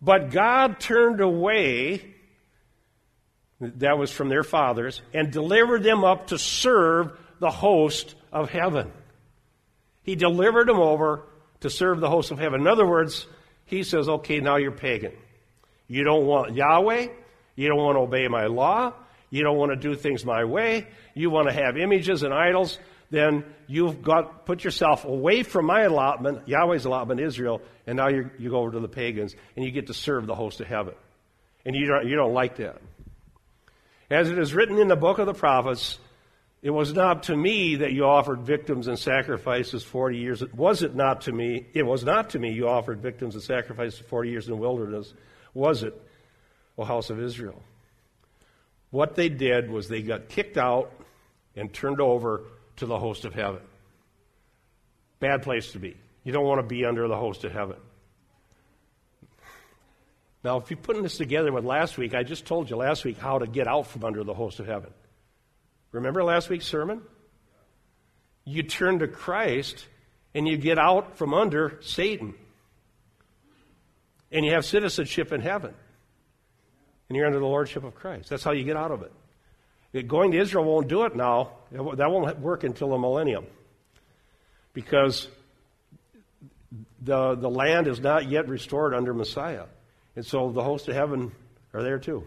[0.02, 2.15] But God turned away
[3.60, 8.92] that was from their fathers, and delivered them up to serve the host of heaven.
[10.04, 11.24] He delivered them over
[11.62, 12.62] to serve the host of heaven.
[12.62, 13.26] In other words,
[13.66, 15.14] he says, okay, now you're pagan.
[15.88, 17.08] You don't want Yahweh.
[17.56, 18.94] You don't want to obey my law.
[19.30, 20.88] You don't want to do things my way.
[21.14, 22.78] You want to have images and idols.
[23.10, 28.50] Then you've got put yourself away from my allotment, Yahweh's allotment, Israel, and now you
[28.50, 30.96] go over to the pagans and you get to serve the host of heaven.
[31.66, 32.82] And you don't, you don't like that.
[34.10, 35.98] As it is written in the book of the prophets,
[36.62, 40.44] it was not to me that you offered victims and sacrifices 40 years.
[40.54, 41.68] Was it not to me?
[41.74, 45.14] It was not to me you offered victims and sacrifices 40 years in the wilderness.
[45.54, 46.00] Was it,
[46.78, 47.62] O house of Israel?
[48.92, 50.92] What they did was they got kicked out
[51.56, 52.44] and turned over
[52.78, 53.62] to the host of heaven.
[55.20, 55.96] Bad place to be.
[56.24, 57.78] You don't want to be under the host of heaven.
[60.46, 63.18] Now, if you're putting this together with last week, I just told you last week
[63.18, 64.92] how to get out from under the host of heaven.
[65.92, 67.02] Remember last week's sermon?
[68.44, 69.88] You turn to Christ
[70.36, 72.36] and you get out from under Satan.
[74.32, 75.74] And you have citizenship in heaven.
[77.10, 78.30] And you're under the lordship of Christ.
[78.30, 80.08] That's how you get out of it.
[80.08, 81.54] Going to Israel won't do it now.
[81.72, 83.48] That won't work until the millennium.
[84.74, 85.28] Because
[87.02, 89.64] the, the land is not yet restored under Messiah.
[90.16, 91.32] And so the hosts of heaven
[91.74, 92.26] are there too.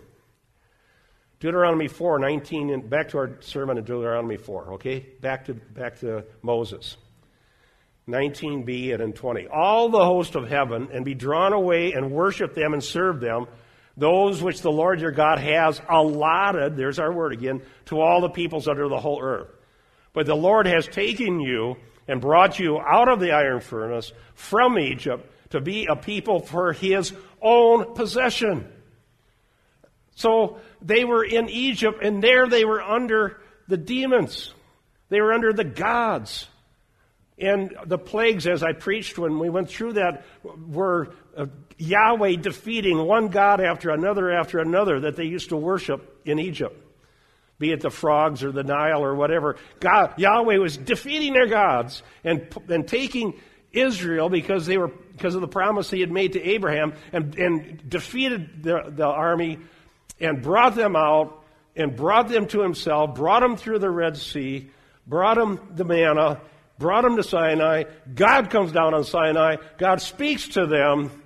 [1.41, 5.07] Deuteronomy 4, 19, and back to our sermon in Deuteronomy 4, okay?
[5.21, 6.97] Back to, back to Moses.
[8.09, 9.47] 19b and in 20.
[9.47, 13.47] All the host of heaven, and be drawn away and worship them and serve them,
[13.97, 18.29] those which the Lord your God has allotted, there's our word again, to all the
[18.29, 19.49] peoples under the whole earth.
[20.13, 21.77] But the Lord has taken you
[22.09, 26.73] and brought you out of the iron furnace from Egypt to be a people for
[26.73, 28.71] his own possession.
[30.15, 34.53] So they were in Egypt, and there they were under the demons.
[35.09, 36.47] They were under the gods.
[37.39, 41.47] And the plagues, as I preached when we went through that, were uh,
[41.77, 46.77] Yahweh defeating one god after another after another that they used to worship in Egypt.
[47.59, 49.57] Be it the frogs or the Nile or whatever.
[49.81, 53.35] God, Yahweh was defeating their gods and, and taking
[53.73, 57.91] Israel because they were because of the promise he had made to Abraham and, and
[57.91, 59.59] defeated the, the army
[60.21, 61.45] and brought them out
[61.77, 64.71] and brought them to himself, brought them through the Red Sea,
[65.07, 66.41] brought them the manna,
[66.79, 67.85] brought them to Sinai.
[68.15, 69.57] God comes down on Sinai.
[69.77, 71.23] God speaks to them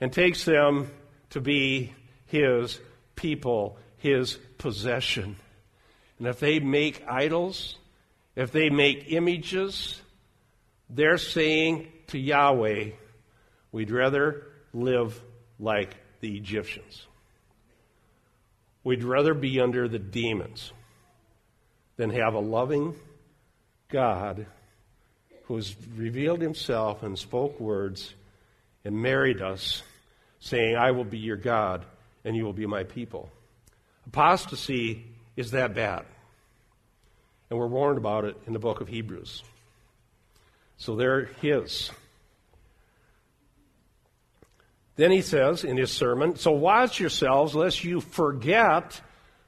[0.00, 0.90] and takes them
[1.30, 1.92] to be
[2.26, 2.78] his
[3.16, 5.36] people, his possession.
[6.18, 7.76] And if they make idols,
[8.36, 10.00] if they make images,
[10.88, 12.90] they're saying to Yahweh,
[13.72, 15.20] we'd rather live
[15.58, 17.06] like the Egyptians.
[18.84, 20.72] We'd rather be under the demons
[21.96, 22.94] than have a loving
[23.88, 24.46] God
[25.44, 28.14] who has revealed himself and spoke words
[28.84, 29.82] and married us,
[30.38, 31.84] saying, I will be your God
[32.24, 33.30] and you will be my people.
[34.06, 35.04] Apostasy
[35.36, 36.04] is that bad.
[37.50, 39.42] And we're warned about it in the book of Hebrews.
[40.76, 41.90] So they're his.
[45.00, 49.00] Then he says in his sermon, So watch yourselves lest you forget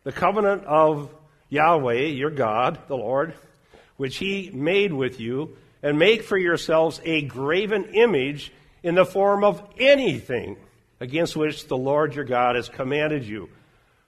[0.02, 1.14] the covenant of
[1.50, 3.34] Yahweh, your God, the Lord,
[3.98, 8.50] which he made with you, and make for yourselves a graven image
[8.82, 10.56] in the form of anything
[11.00, 13.50] against which the Lord your God has commanded you.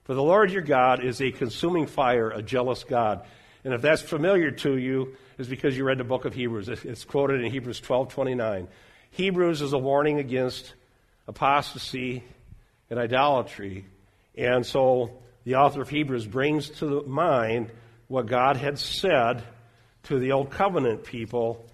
[0.05, 3.23] For the Lord your God is a consuming fire, a jealous God.
[3.63, 6.69] And if that's familiar to you, it's because you read the book of Hebrews.
[6.69, 8.67] It's quoted in Hebrews 12:29.
[9.11, 10.73] Hebrews is a warning against
[11.27, 12.23] apostasy
[12.89, 13.85] and idolatry.
[14.37, 15.11] And so
[15.43, 17.71] the author of Hebrews brings to mind
[18.07, 19.43] what God had said
[20.03, 21.65] to the old covenant people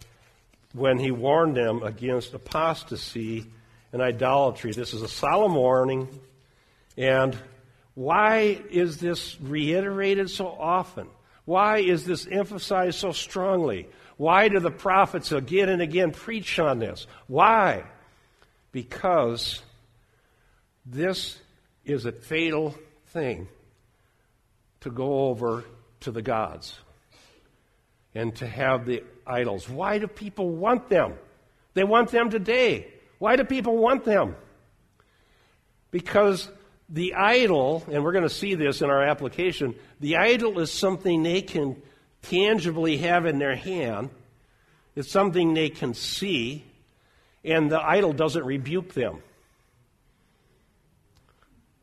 [0.73, 3.45] when he warned them against apostasy
[3.91, 4.71] and idolatry.
[4.71, 6.07] This is a solemn warning.
[6.97, 7.37] And
[7.93, 11.07] why is this reiterated so often?
[11.45, 13.89] Why is this emphasized so strongly?
[14.17, 17.07] Why do the prophets again and again preach on this?
[17.27, 17.83] Why?
[18.71, 19.61] Because
[20.85, 21.37] this
[21.85, 22.75] is a fatal
[23.07, 23.47] thing
[24.81, 25.63] to go over
[26.01, 26.77] to the gods
[28.13, 29.69] and to have the idols.
[29.69, 31.13] Why do people want them?
[31.73, 32.87] They want them today.
[33.19, 34.35] Why do people want them?
[35.91, 36.49] Because
[36.89, 41.23] the idol, and we're going to see this in our application, the idol is something
[41.23, 41.81] they can
[42.21, 44.09] tangibly have in their hand.
[44.95, 46.65] It's something they can see,
[47.43, 49.21] and the idol doesn't rebuke them.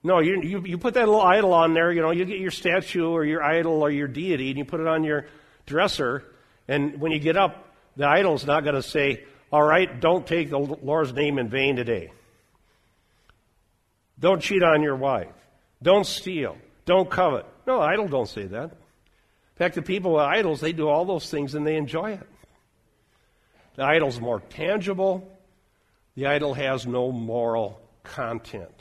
[0.03, 2.53] No, you, you, you put that little idol on there, you know, you get your
[2.53, 5.27] statue or your idol or your deity, and you put it on your
[5.67, 6.25] dresser,
[6.69, 10.51] and when you get up, the idol's not going to say, All right, don't take
[10.51, 12.13] the Lord's name in vain today.
[14.21, 15.29] Don't cheat on your wife.
[15.83, 16.57] Don't steal.
[16.85, 17.47] Don't covet.
[17.67, 18.71] No, idol don't say that.
[18.71, 22.27] In fact, the people with idols, they do all those things and they enjoy it.
[23.77, 25.31] The idol's more tangible.
[26.19, 28.75] The idol has no moral content.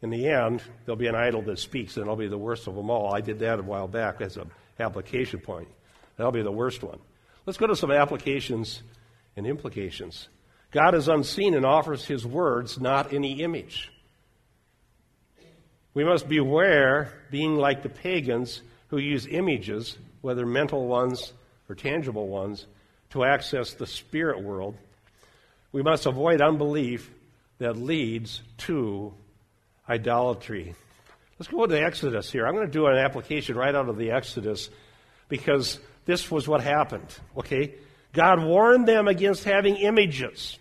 [0.00, 2.76] In the end, there'll be an idol that speaks, and it'll be the worst of
[2.76, 3.14] them all.
[3.14, 4.50] I did that a while back as an
[4.80, 5.68] application point.
[6.16, 6.98] That'll be the worst one.
[7.44, 8.82] Let's go to some applications
[9.36, 10.30] and implications.
[10.70, 13.92] God is unseen and offers his words, not any image.
[15.92, 21.34] We must beware being like the pagans who use images, whether mental ones
[21.68, 22.66] or tangible ones,
[23.10, 24.76] to access the spirit world.
[25.72, 27.10] We must avoid unbelief
[27.58, 29.12] that leads to
[29.88, 30.74] idolatry.
[31.38, 32.46] Let's go to the Exodus here.
[32.46, 34.70] I'm going to do an application right out of the Exodus
[35.28, 37.14] because this was what happened.
[37.36, 37.74] Okay?
[38.12, 40.58] God warned them against having images.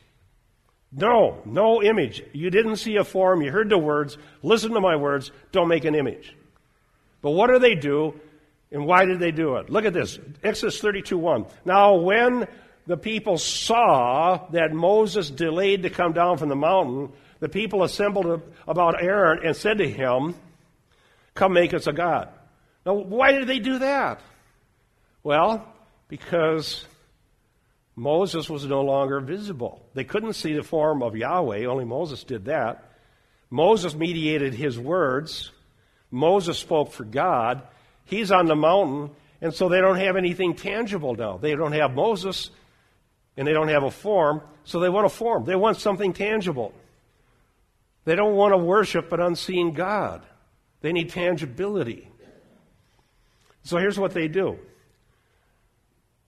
[0.91, 2.23] No, no image.
[2.33, 3.41] You didn't see a form.
[3.41, 4.17] You heard the words.
[4.43, 5.31] Listen to my words.
[5.51, 6.35] Don't make an image.
[7.21, 8.19] But what do they do?
[8.75, 9.69] And why did they do it?
[9.69, 10.19] Look at this.
[10.43, 11.45] Exodus 32 1.
[11.63, 12.45] Now, when
[12.85, 18.41] the people saw that Moses delayed to come down from the mountain, the people assembled
[18.67, 20.35] about Aaron and said to him,
[21.35, 22.27] Come make us a God.
[22.85, 24.19] Now, why did they do that?
[25.23, 25.65] Well,
[26.09, 26.83] because
[27.95, 29.87] Moses was no longer visible.
[29.93, 32.91] They couldn't see the form of Yahweh, only Moses did that.
[33.49, 35.51] Moses mediated his words.
[36.11, 37.61] Moses spoke for God.
[38.05, 41.37] He's on the mountain, and so they don't have anything tangible now.
[41.37, 42.51] They don't have Moses,
[43.35, 45.45] and they don't have a form, so they want a form.
[45.45, 46.73] They want something tangible.
[48.05, 50.21] They don't want to worship an unseen God.
[50.81, 52.09] They need tangibility.
[53.63, 54.59] So here's what they do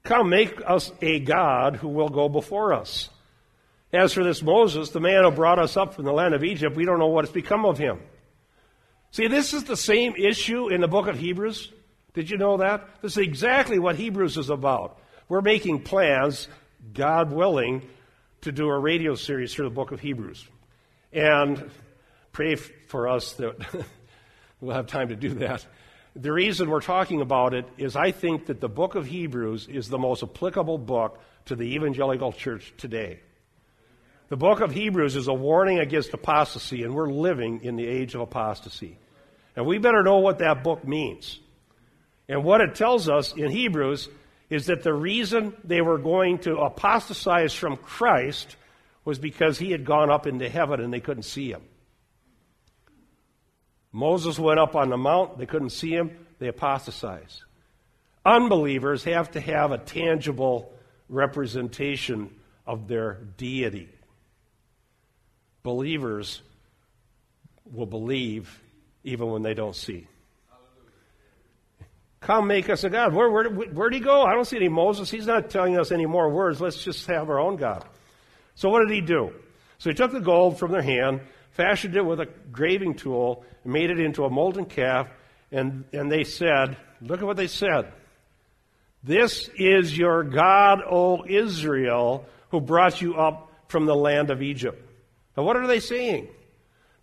[0.03, 3.09] Come, make us a God who will go before us.
[3.93, 6.75] As for this Moses, the man who brought us up from the land of Egypt,
[6.75, 7.99] we don't know what has become of him.
[9.18, 11.74] See, this is the same issue in the book of Hebrews.
[12.13, 12.88] Did you know that?
[13.01, 14.99] This is exactly what Hebrews is about.
[15.28, 16.47] We're making plans,
[16.93, 17.82] God willing,
[18.41, 20.47] to do a radio series through the book of Hebrews.
[21.11, 21.72] And
[22.32, 23.55] pray for us that
[24.61, 25.65] we'll have time to do that.
[26.15, 29.89] The reason we're talking about it is I think that the book of Hebrews is
[29.89, 33.22] the most applicable book to the evangelical church today.
[34.30, 38.13] The book of Hebrews is a warning against apostasy, and we're living in the age
[38.13, 38.99] of apostasy.
[39.58, 41.39] And we better know what that book means.
[42.30, 44.08] And what it tells us in Hebrews
[44.51, 48.55] is that the reason they were going to apostatize from Christ
[49.03, 51.64] was because he had gone up into heaven and they couldn't see him.
[53.91, 57.41] Moses went up on the mount, they couldn't see him, they apostatized.
[58.24, 60.72] Unbelievers have to have a tangible
[61.10, 62.30] representation
[62.68, 63.89] of their deity.
[65.64, 66.43] Believers
[67.66, 68.62] will believe
[69.08, 70.08] even when they don't see.
[72.20, 73.14] Come make us a God.
[73.14, 74.24] Where, where, where'd he go?
[74.24, 75.10] I don't see any Moses.
[75.10, 76.60] He's not telling us any more words.
[76.60, 77.86] Let's just have our own God.
[78.55, 79.32] So what did he do?
[79.78, 83.72] So he took the gold from their hand, fashioned it with a graving tool, and
[83.72, 85.08] made it into a molten calf,
[85.51, 87.93] and, and they said, look at what they said.
[89.03, 94.84] This is your God, O Israel, who brought you up from the land of Egypt.
[95.38, 96.28] Now what are they saying?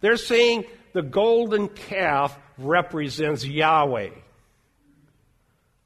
[0.01, 4.11] They're saying the golden calf represents Yahweh.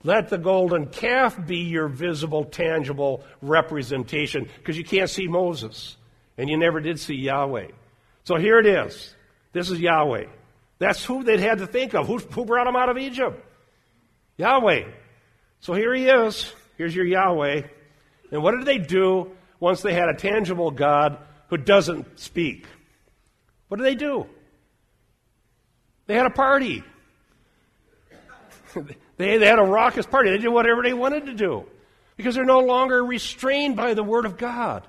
[0.04, 5.96] Let the golden calf be your visible, tangible representation because you can't see Moses
[6.36, 7.68] and you never did see Yahweh.
[8.24, 9.14] So here it is.
[9.52, 10.26] This is Yahweh.
[10.78, 12.06] That's who they'd had to think of.
[12.06, 13.44] Who, who brought them out of Egypt?
[14.36, 14.84] Yahweh.
[15.60, 16.52] So here he is.
[16.76, 17.62] Here's your Yahweh.
[18.30, 22.66] And what did they do once they had a tangible God who doesn't speak?
[23.68, 24.26] What did they do?
[26.08, 26.82] They had a party.
[29.18, 30.30] they, they had a raucous party.
[30.30, 31.66] They did whatever they wanted to do
[32.16, 34.86] because they're no longer restrained by the Word of God.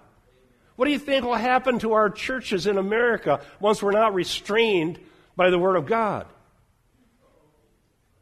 [0.77, 4.97] What do you think will happen to our churches in America once we're not restrained
[5.35, 6.25] by the Word of God?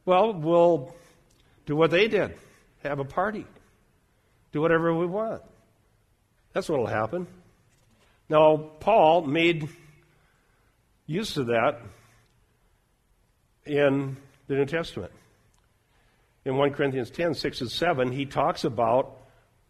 [0.04, 0.96] Well, we'll
[1.68, 2.36] do what they did
[2.84, 3.46] have a party,
[4.54, 5.42] do whatever we want.
[6.54, 7.28] That's what will happen.
[8.30, 9.70] Now, Paul made
[11.06, 11.82] use of that
[13.68, 15.12] in the New Testament.
[16.46, 19.18] In 1 Corinthians 10, 6 and 7, he talks about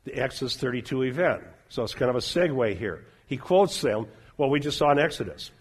[0.06, 1.44] the Exodus 32 event.
[1.70, 3.06] So it's kind of a segue here.
[3.26, 5.52] He quotes them, what we just saw in Exodus.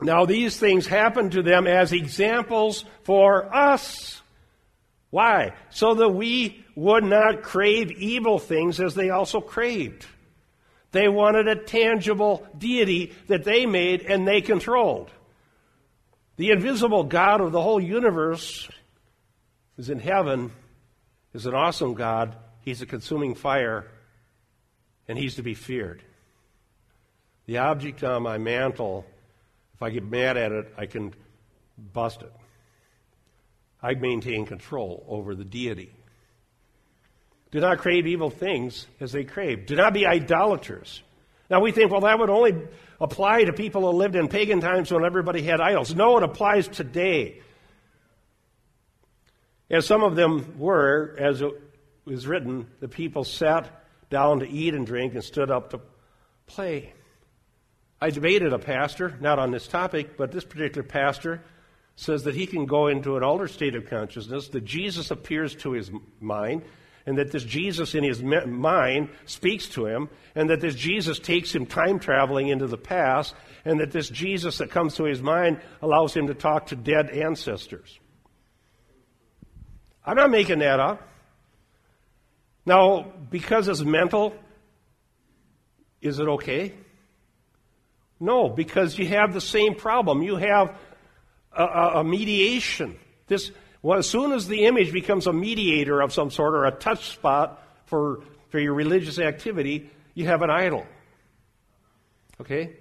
[0.00, 4.20] Now, these things happened to them as examples for us.
[5.10, 5.52] Why?
[5.70, 10.06] So that we would not crave evil things as they also craved.
[10.90, 15.10] They wanted a tangible deity that they made and they controlled.
[16.36, 18.68] The invisible God of the whole universe
[19.76, 20.50] is in heaven,
[21.34, 22.36] is an awesome God.
[22.60, 23.86] He's a consuming fire,
[25.08, 26.02] and he's to be feared.
[27.46, 29.04] The object on my mantle,
[29.74, 31.12] if I get mad at it, I can
[31.92, 32.32] bust it.
[33.82, 35.92] I maintain control over the deity.
[37.50, 39.66] Do not crave evil things as they crave.
[39.66, 41.02] Do not be idolaters.
[41.50, 42.54] Now we think, well, that would only
[43.02, 45.94] apply to people who lived in pagan times when everybody had idols.
[45.94, 47.42] No, it applies today.
[49.68, 51.52] As some of them were, as it
[52.04, 53.68] was written, the people sat
[54.08, 55.80] down to eat and drink and stood up to
[56.46, 56.92] play.
[58.00, 61.42] I debated a pastor, not on this topic, but this particular pastor
[61.96, 65.72] says that he can go into an altered state of consciousness, that Jesus appears to
[65.72, 65.90] his
[66.20, 66.62] mind,
[67.06, 71.54] and that this Jesus in his mind speaks to him, and that this Jesus takes
[71.54, 73.34] him time traveling into the past,
[73.64, 77.10] and that this Jesus that comes to his mind allows him to talk to dead
[77.10, 77.98] ancestors.
[80.04, 81.08] I'm not making that up.
[82.64, 84.34] Now, because it's mental,
[86.00, 86.74] is it okay?
[88.20, 90.22] No, because you have the same problem.
[90.22, 90.76] You have
[91.52, 92.96] a, a, a mediation.
[93.26, 93.50] This
[93.82, 97.10] well, as soon as the image becomes a mediator of some sort or a touch
[97.10, 100.86] spot for, for your religious activity, you have an idol.
[102.40, 102.76] Okay?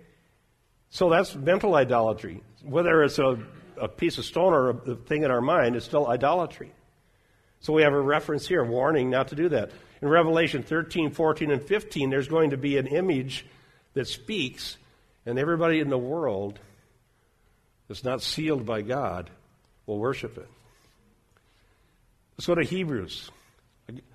[0.91, 2.43] So that's mental idolatry.
[2.64, 3.39] Whether it's a,
[3.78, 6.72] a piece of stone or a, thing in our mind, it's still idolatry.
[7.62, 9.72] So we have a reference here, a warning not to do that.
[10.02, 13.45] In Revelation 13, 14, and 15, there's going to be an image
[13.93, 14.78] that speaks,
[15.26, 16.60] and everybody in the world
[17.88, 19.30] that's not sealed by God
[19.86, 20.47] will worship it.
[22.42, 23.30] Let's go to Hebrews.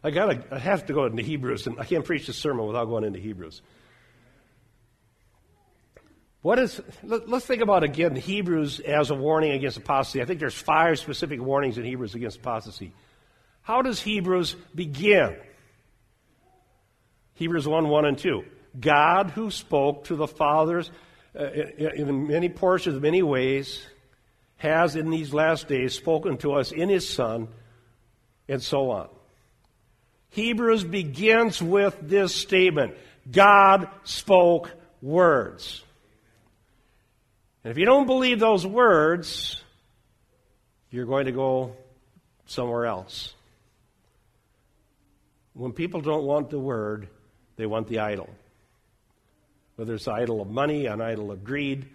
[0.02, 2.86] I got I have to go into Hebrews, and I can't preach this sermon without
[2.86, 3.62] going into Hebrews.
[6.42, 6.80] What is?
[7.04, 10.22] Let, us think about again Hebrews as a warning against apostasy.
[10.22, 12.92] I think there's five specific warnings in Hebrews against apostasy.
[13.62, 15.36] How does Hebrews begin?
[17.34, 18.42] Hebrews 1 1 and 2.
[18.80, 20.90] God, who spoke to the fathers
[21.38, 23.86] uh, in many portions, many ways,
[24.56, 27.46] has in these last days spoken to us in his Son
[28.48, 29.08] and so on.
[30.30, 32.94] Hebrews begins with this statement
[33.30, 34.70] God spoke
[35.02, 35.82] words.
[37.64, 39.60] And if you don't believe those words,
[40.90, 41.74] you're going to go
[42.46, 43.34] somewhere else.
[45.54, 47.08] When people don't want the word,
[47.56, 48.28] they want the idol.
[49.76, 51.86] Whether it's idol of money, an idol of greed,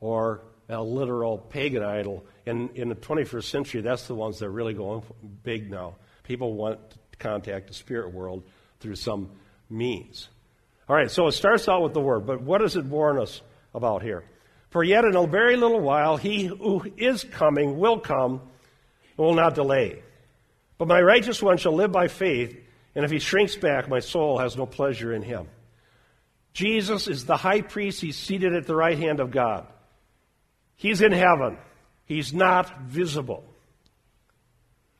[0.00, 4.50] or a literal pagan idol in, in the 21st century, that's the ones that are
[4.50, 5.02] really going
[5.42, 5.96] big now.
[6.24, 8.44] People want to contact the spirit world
[8.80, 9.30] through some
[9.70, 10.28] means.
[10.88, 13.40] All right, so it starts out with the word, but what does it warn us
[13.74, 14.24] about here?
[14.70, 18.40] For yet in a very little while he who is coming will come
[19.16, 20.02] and will not delay.
[20.76, 22.56] But my righteous one shall live by faith,
[22.94, 25.48] and if he shrinks back, my soul has no pleasure in him.
[26.52, 28.00] Jesus is the high priest.
[28.00, 29.66] He's seated at the right hand of God.
[30.78, 31.58] He's in heaven.
[32.06, 33.44] He's not visible.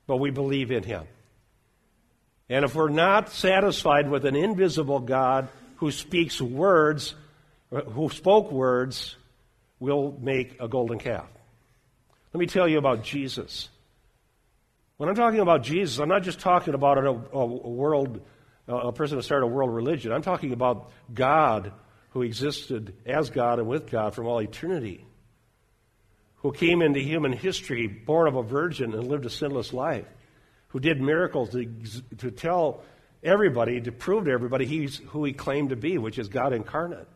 [0.06, 1.04] But we believe in him.
[2.50, 7.14] And if we're not satisfied with an invisible God who speaks words,
[7.70, 9.16] who spoke words,
[9.78, 11.26] we'll make a golden calf.
[12.32, 13.68] Let me tell you about Jesus.
[14.96, 18.20] When I'm talking about Jesus, I'm not just talking about a, a, world,
[18.66, 20.12] a person who started a world religion.
[20.12, 21.72] I'm talking about God
[22.10, 25.04] who existed as God and with God from all eternity,
[26.48, 30.06] who came into human history, born of a virgin, and lived a sinless life,
[30.68, 31.66] who did miracles to,
[32.16, 32.80] to tell
[33.22, 37.06] everybody, to prove to everybody he's who he claimed to be, which is God incarnate.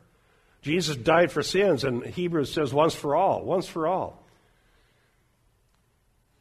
[0.61, 4.23] Jesus died for sins, and Hebrews says once for all, once for all.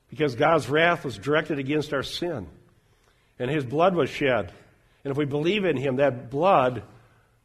[0.09, 2.45] Because God's wrath was directed against our sin,
[3.39, 4.51] and his blood was shed.
[5.05, 6.83] And if we believe in him, that blood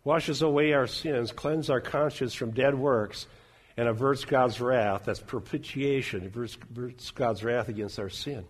[0.03, 3.29] washes away our sins, cleanses our conscience from dead works,
[3.77, 5.03] and averts God's wrath.
[5.05, 8.45] That's propitiation, averts God's wrath against our sin.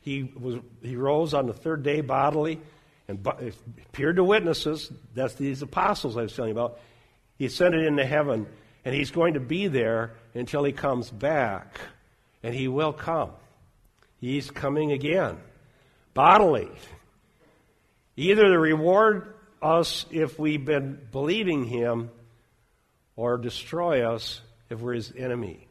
[0.00, 2.60] He, was, he rose on the third day bodily
[3.08, 4.92] and appeared to witnesses.
[5.14, 6.78] That's these apostles I was telling you about.
[7.38, 8.46] He ascended into heaven,
[8.84, 11.80] and he's going to be there until he comes back.
[12.42, 13.32] And he will come.
[14.20, 15.38] He's coming again,
[16.14, 16.68] bodily.
[18.16, 22.10] Either to reward us if we've been believing him,
[23.16, 24.40] or destroy us
[24.70, 25.68] if we're his enemy.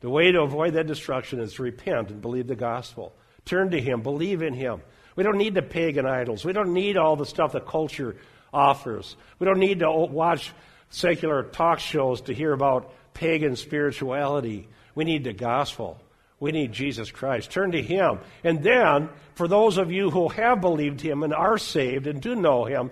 [0.00, 3.14] The way to avoid that destruction is to repent and believe the gospel.
[3.44, 4.80] Turn to him, believe in him.
[5.14, 6.44] We don't need the pagan idols.
[6.44, 8.16] We don't need all the stuff that culture
[8.52, 9.16] offers.
[9.38, 10.52] We don't need to watch
[10.90, 14.68] secular talk shows to hear about pagan spirituality.
[14.94, 15.98] We need the gospel.
[16.38, 17.50] We need Jesus Christ.
[17.50, 18.18] Turn to Him.
[18.44, 22.34] And then, for those of you who have believed Him and are saved and do
[22.34, 22.90] know Him,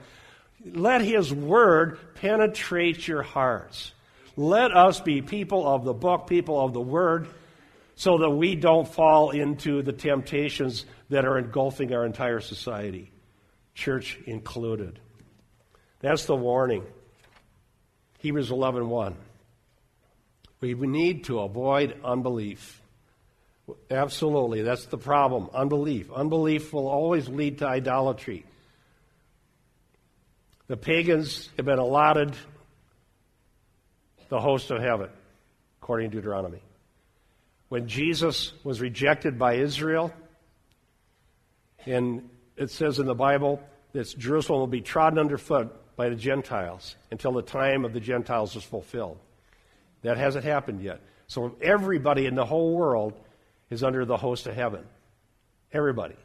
[0.64, 3.92] let His Word penetrate your hearts.
[4.36, 7.28] Let us be people of the book, people of the Word,
[7.94, 13.12] so that we don't fall into the temptations that are engulfing our entire society,
[13.74, 14.98] church included.
[16.00, 16.84] That's the warning.
[18.18, 18.88] Hebrews 11:1.
[18.88, 19.16] 1.
[20.60, 22.80] We need to avoid unbelief.
[23.90, 25.48] Absolutely, that's the problem.
[25.54, 26.10] Unbelief.
[26.10, 28.44] Unbelief will always lead to idolatry.
[30.66, 32.34] The pagans have been allotted
[34.28, 35.08] the host of heaven,
[35.80, 36.62] according to Deuteronomy.
[37.68, 40.12] When Jesus was rejected by Israel,
[41.86, 43.60] and it says in the Bible
[43.92, 48.56] that Jerusalem will be trodden underfoot by the Gentiles until the time of the Gentiles
[48.56, 49.18] is fulfilled.
[50.02, 51.00] That hasn't happened yet.
[51.26, 53.14] So everybody in the whole world
[53.70, 54.84] is under the host of heaven.
[55.72, 56.16] Everybody.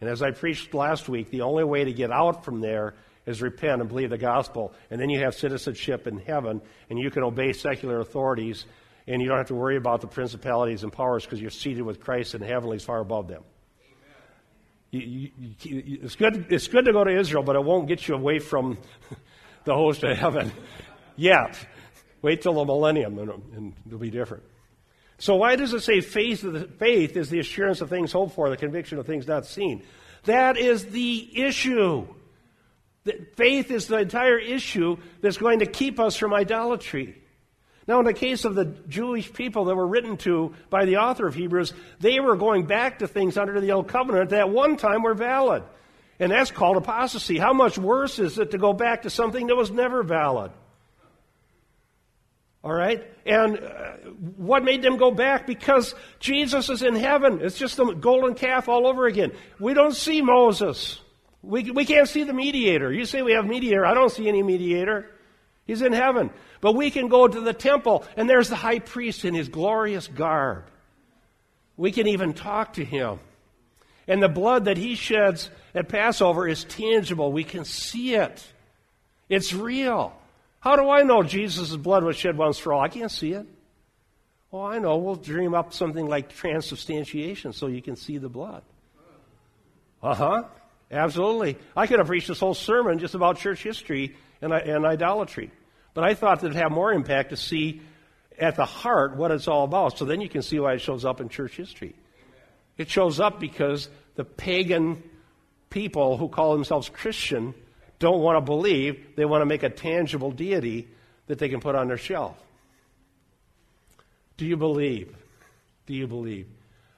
[0.00, 2.94] And as I preached last week, the only way to get out from there
[3.26, 4.72] is repent and believe the gospel.
[4.90, 8.64] And then you have citizenship in heaven, and you can obey secular authorities,
[9.06, 12.00] and you don't have to worry about the principalities and powers because you're seated with
[12.00, 13.42] Christ in heavenlies far above them.
[14.92, 18.06] You, you, you, it's, good, it's good to go to Israel, but it won't get
[18.06, 18.78] you away from
[19.64, 20.52] the host of heaven
[21.16, 21.58] yet.
[22.22, 24.44] Wait till the millennium and, and it'll be different.
[25.18, 26.44] So why does it say faith,
[26.78, 29.82] faith is the assurance of things hoped for, the conviction of things not seen?
[30.24, 32.06] That is the issue.
[33.36, 37.22] Faith is the entire issue that's going to keep us from idolatry.
[37.88, 41.26] Now, in the case of the Jewish people that were written to by the author
[41.26, 44.76] of Hebrews, they were going back to things under the Old Covenant that at one
[44.76, 45.62] time were valid.
[46.18, 47.38] And that's called apostasy.
[47.38, 50.50] How much worse is it to go back to something that was never valid?
[52.64, 53.06] All right?
[53.24, 53.92] And uh,
[54.36, 55.46] what made them go back?
[55.46, 57.38] Because Jesus is in heaven.
[57.40, 59.30] It's just the golden calf all over again.
[59.60, 60.98] We don't see Moses.
[61.46, 62.92] We, we can't see the mediator.
[62.92, 63.86] You say we have mediator.
[63.86, 65.08] I don't see any mediator.
[65.64, 66.30] He's in heaven.
[66.60, 70.08] But we can go to the temple, and there's the high priest in his glorious
[70.08, 70.64] garb.
[71.76, 73.20] We can even talk to him.
[74.08, 77.32] And the blood that he sheds at Passover is tangible.
[77.32, 78.44] We can see it.
[79.28, 80.16] It's real.
[80.60, 82.80] How do I know Jesus' blood was shed once for all?
[82.80, 83.46] I can't see it.
[84.52, 84.96] Oh, I know.
[84.96, 88.62] We'll dream up something like transubstantiation so you can see the blood.
[90.02, 90.42] Uh huh.
[90.90, 91.58] Absolutely.
[91.76, 95.50] I could have preached this whole sermon just about church history and, and idolatry.
[95.94, 97.82] But I thought that it'd have more impact to see
[98.38, 99.98] at the heart what it's all about.
[99.98, 101.94] So then you can see why it shows up in church history.
[102.76, 105.02] It shows up because the pagan
[105.70, 107.54] people who call themselves Christian
[107.98, 109.16] don't want to believe.
[109.16, 110.88] They want to make a tangible deity
[111.26, 112.36] that they can put on their shelf.
[114.36, 115.16] Do you believe?
[115.86, 116.46] Do you believe?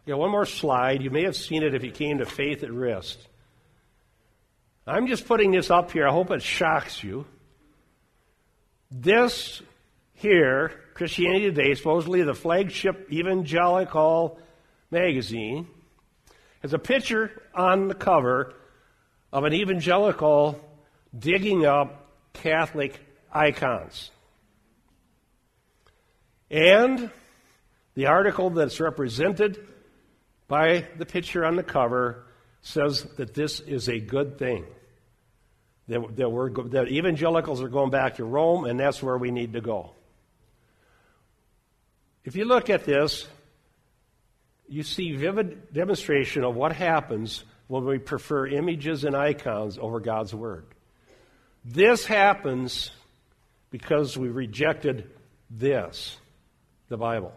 [0.04, 1.02] Yeah, one more slide.
[1.02, 3.18] You may have seen it if you came to Faith at Risk.
[4.88, 6.08] I'm just putting this up here.
[6.08, 7.26] I hope it shocks you.
[8.90, 9.60] This
[10.14, 14.38] here, Christianity Today, supposedly the flagship evangelical
[14.90, 15.66] magazine,
[16.62, 18.54] has a picture on the cover
[19.30, 20.58] of an evangelical
[21.16, 22.98] digging up Catholic
[23.30, 24.10] icons.
[26.50, 27.10] And
[27.92, 29.68] the article that's represented
[30.48, 32.24] by the picture on the cover
[32.62, 34.64] says that this is a good thing.
[35.88, 39.54] That, that, we're, that evangelicals are going back to Rome, and that's where we need
[39.54, 39.92] to go.
[42.24, 43.26] If you look at this,
[44.68, 50.34] you see vivid demonstration of what happens when we prefer images and icons over God's
[50.34, 50.66] Word.
[51.64, 52.90] This happens
[53.70, 55.10] because we rejected
[55.50, 56.16] this,
[56.88, 57.32] the Bible.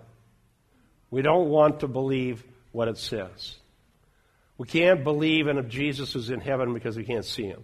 [1.09, 3.55] We don't want to believe what it says.
[4.57, 7.63] We can't believe in Jesus who's in heaven because we can't see him.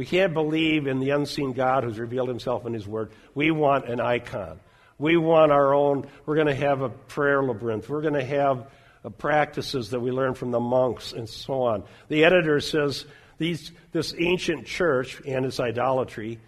[0.00, 3.12] We can't believe in the unseen God who's revealed himself in his word.
[3.34, 4.58] We want an icon.
[4.96, 7.86] We want our own, we're going to have a prayer labyrinth.
[7.86, 8.66] We're going to have
[9.04, 11.84] uh, practices that we learn from the monks and so on.
[12.08, 13.04] The editor says
[13.36, 16.38] these, this ancient church and its idolatry,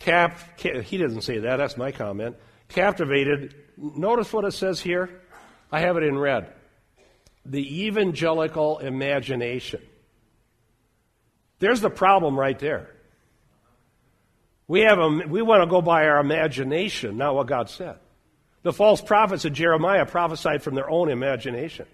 [0.00, 2.34] cap, he doesn't say that, that's my comment,
[2.70, 3.54] captivated.
[3.76, 5.22] Notice what it says here.
[5.70, 6.52] I have it in red.
[7.46, 9.80] The evangelical imagination.
[11.60, 12.90] There's the problem right there.
[14.66, 17.96] We, have a, we want to go by our imagination, not what God said.
[18.62, 21.86] The false prophets of Jeremiah prophesied from their own imagination.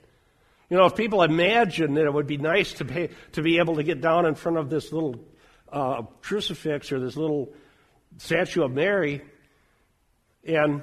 [0.71, 3.77] You know, if people imagine that it would be nice to, pay, to be able
[3.77, 5.17] to get down in front of this little
[5.73, 7.53] uh, crucifix or this little
[8.19, 9.23] statue of Mary
[10.45, 10.83] and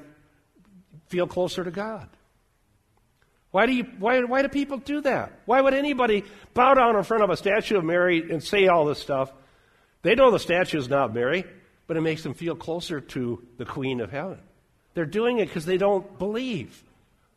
[1.07, 2.09] feel closer to God.
[3.53, 5.31] Why do, you, why, why do people do that?
[5.45, 6.23] Why would anybody
[6.55, 9.31] bow down in front of a statue of Mary and say all this stuff?
[10.01, 11.45] They know the statue is not Mary,
[11.85, 14.39] but it makes them feel closer to the Queen of Heaven.
[14.95, 16.83] They're doing it because they don't believe.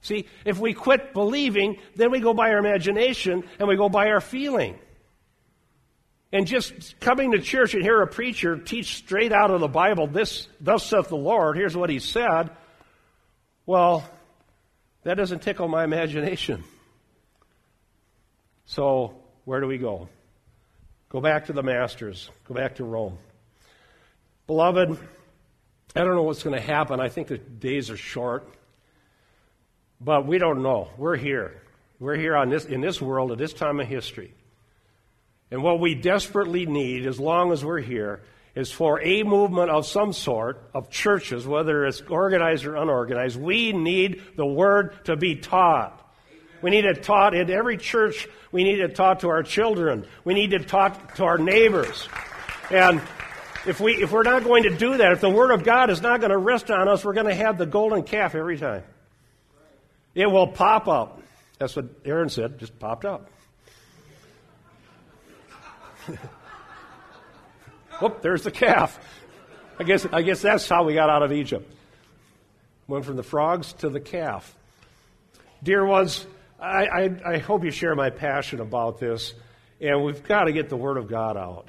[0.01, 4.09] See, if we quit believing, then we go by our imagination and we go by
[4.09, 4.79] our feeling.
[6.33, 10.07] And just coming to church and hear a preacher teach straight out of the Bible,
[10.07, 12.49] this, thus saith the Lord, here's what he said.
[13.67, 14.09] Well,
[15.07, 16.65] that doesn't tickle my imagination.
[18.65, 20.09] So, where do we go?
[21.11, 22.29] Go back to the masters.
[22.49, 23.17] Go back to Rome.
[24.49, 24.99] Beloved,
[25.95, 26.99] I don't know what's going to happen.
[26.99, 28.49] I think the days are short.
[30.01, 30.91] But we don't know.
[30.99, 31.63] We're here.
[32.01, 34.35] We're here on this, in this world at this time of history.
[35.53, 38.23] And what we desperately need, as long as we're here,
[38.57, 43.39] is for a movement of some sort of churches, whether it's organized or unorganized.
[43.39, 46.03] We need the Word to be taught.
[46.63, 48.27] We need it taught in every church.
[48.51, 50.07] We need it taught to our children.
[50.25, 52.09] We need it taught to our neighbors.
[52.71, 53.03] And
[53.67, 56.01] if, we, if we're not going to do that, if the Word of God is
[56.01, 58.85] not going to rest on us, we're going to have the golden calf every time.
[60.15, 61.21] It will pop up.
[61.59, 63.29] That's what Aaron said, just popped up.
[68.01, 68.99] Whoop, there's the calf.
[69.79, 71.73] I guess, I guess that's how we got out of Egypt.
[72.87, 74.55] Went from the frogs to the calf.
[75.63, 76.27] Dear ones,
[76.61, 79.35] I, I, I hope you share my passion about this,
[79.81, 81.69] and we've got to get the Word of God out.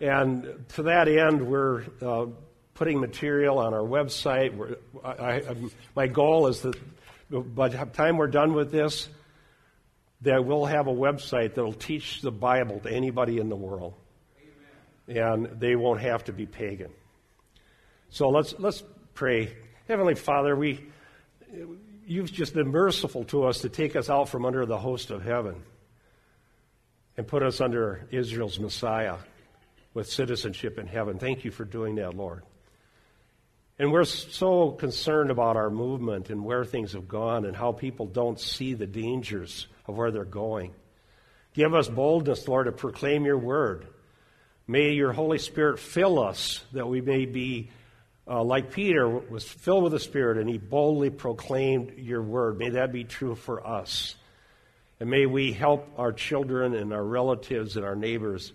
[0.00, 0.20] Amen.
[0.20, 2.26] And to that end, we're uh,
[2.74, 4.76] putting material on our website.
[5.04, 5.56] I, I,
[5.94, 6.76] my goal is that
[7.30, 9.08] by the time we're done with this,
[10.22, 13.94] that we'll have a website that will teach the Bible to anybody in the world.
[15.08, 16.90] And they won't have to be pagan.
[18.10, 18.82] So let's, let's
[19.14, 19.56] pray.
[19.88, 20.80] Heavenly Father, we,
[22.06, 25.22] you've just been merciful to us to take us out from under the host of
[25.22, 25.62] heaven
[27.16, 29.16] and put us under Israel's Messiah
[29.94, 31.18] with citizenship in heaven.
[31.18, 32.42] Thank you for doing that, Lord.
[33.78, 38.06] And we're so concerned about our movement and where things have gone and how people
[38.06, 40.74] don't see the dangers of where they're going.
[41.54, 43.86] Give us boldness, Lord, to proclaim your word.
[44.66, 47.70] May your Holy Spirit fill us that we may be
[48.28, 52.58] uh, like Peter was filled with the Spirit and he boldly proclaimed your word.
[52.58, 54.14] May that be true for us.
[55.00, 58.52] And may we help our children and our relatives and our neighbors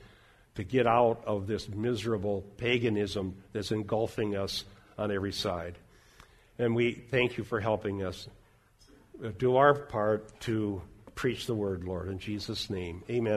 [0.56, 4.64] to get out of this miserable paganism that's engulfing us
[4.98, 5.78] on every side.
[6.58, 8.28] And we thank you for helping us
[9.38, 10.82] do our part to
[11.16, 13.04] preach the word, Lord, in Jesus' name.
[13.10, 13.36] Amen.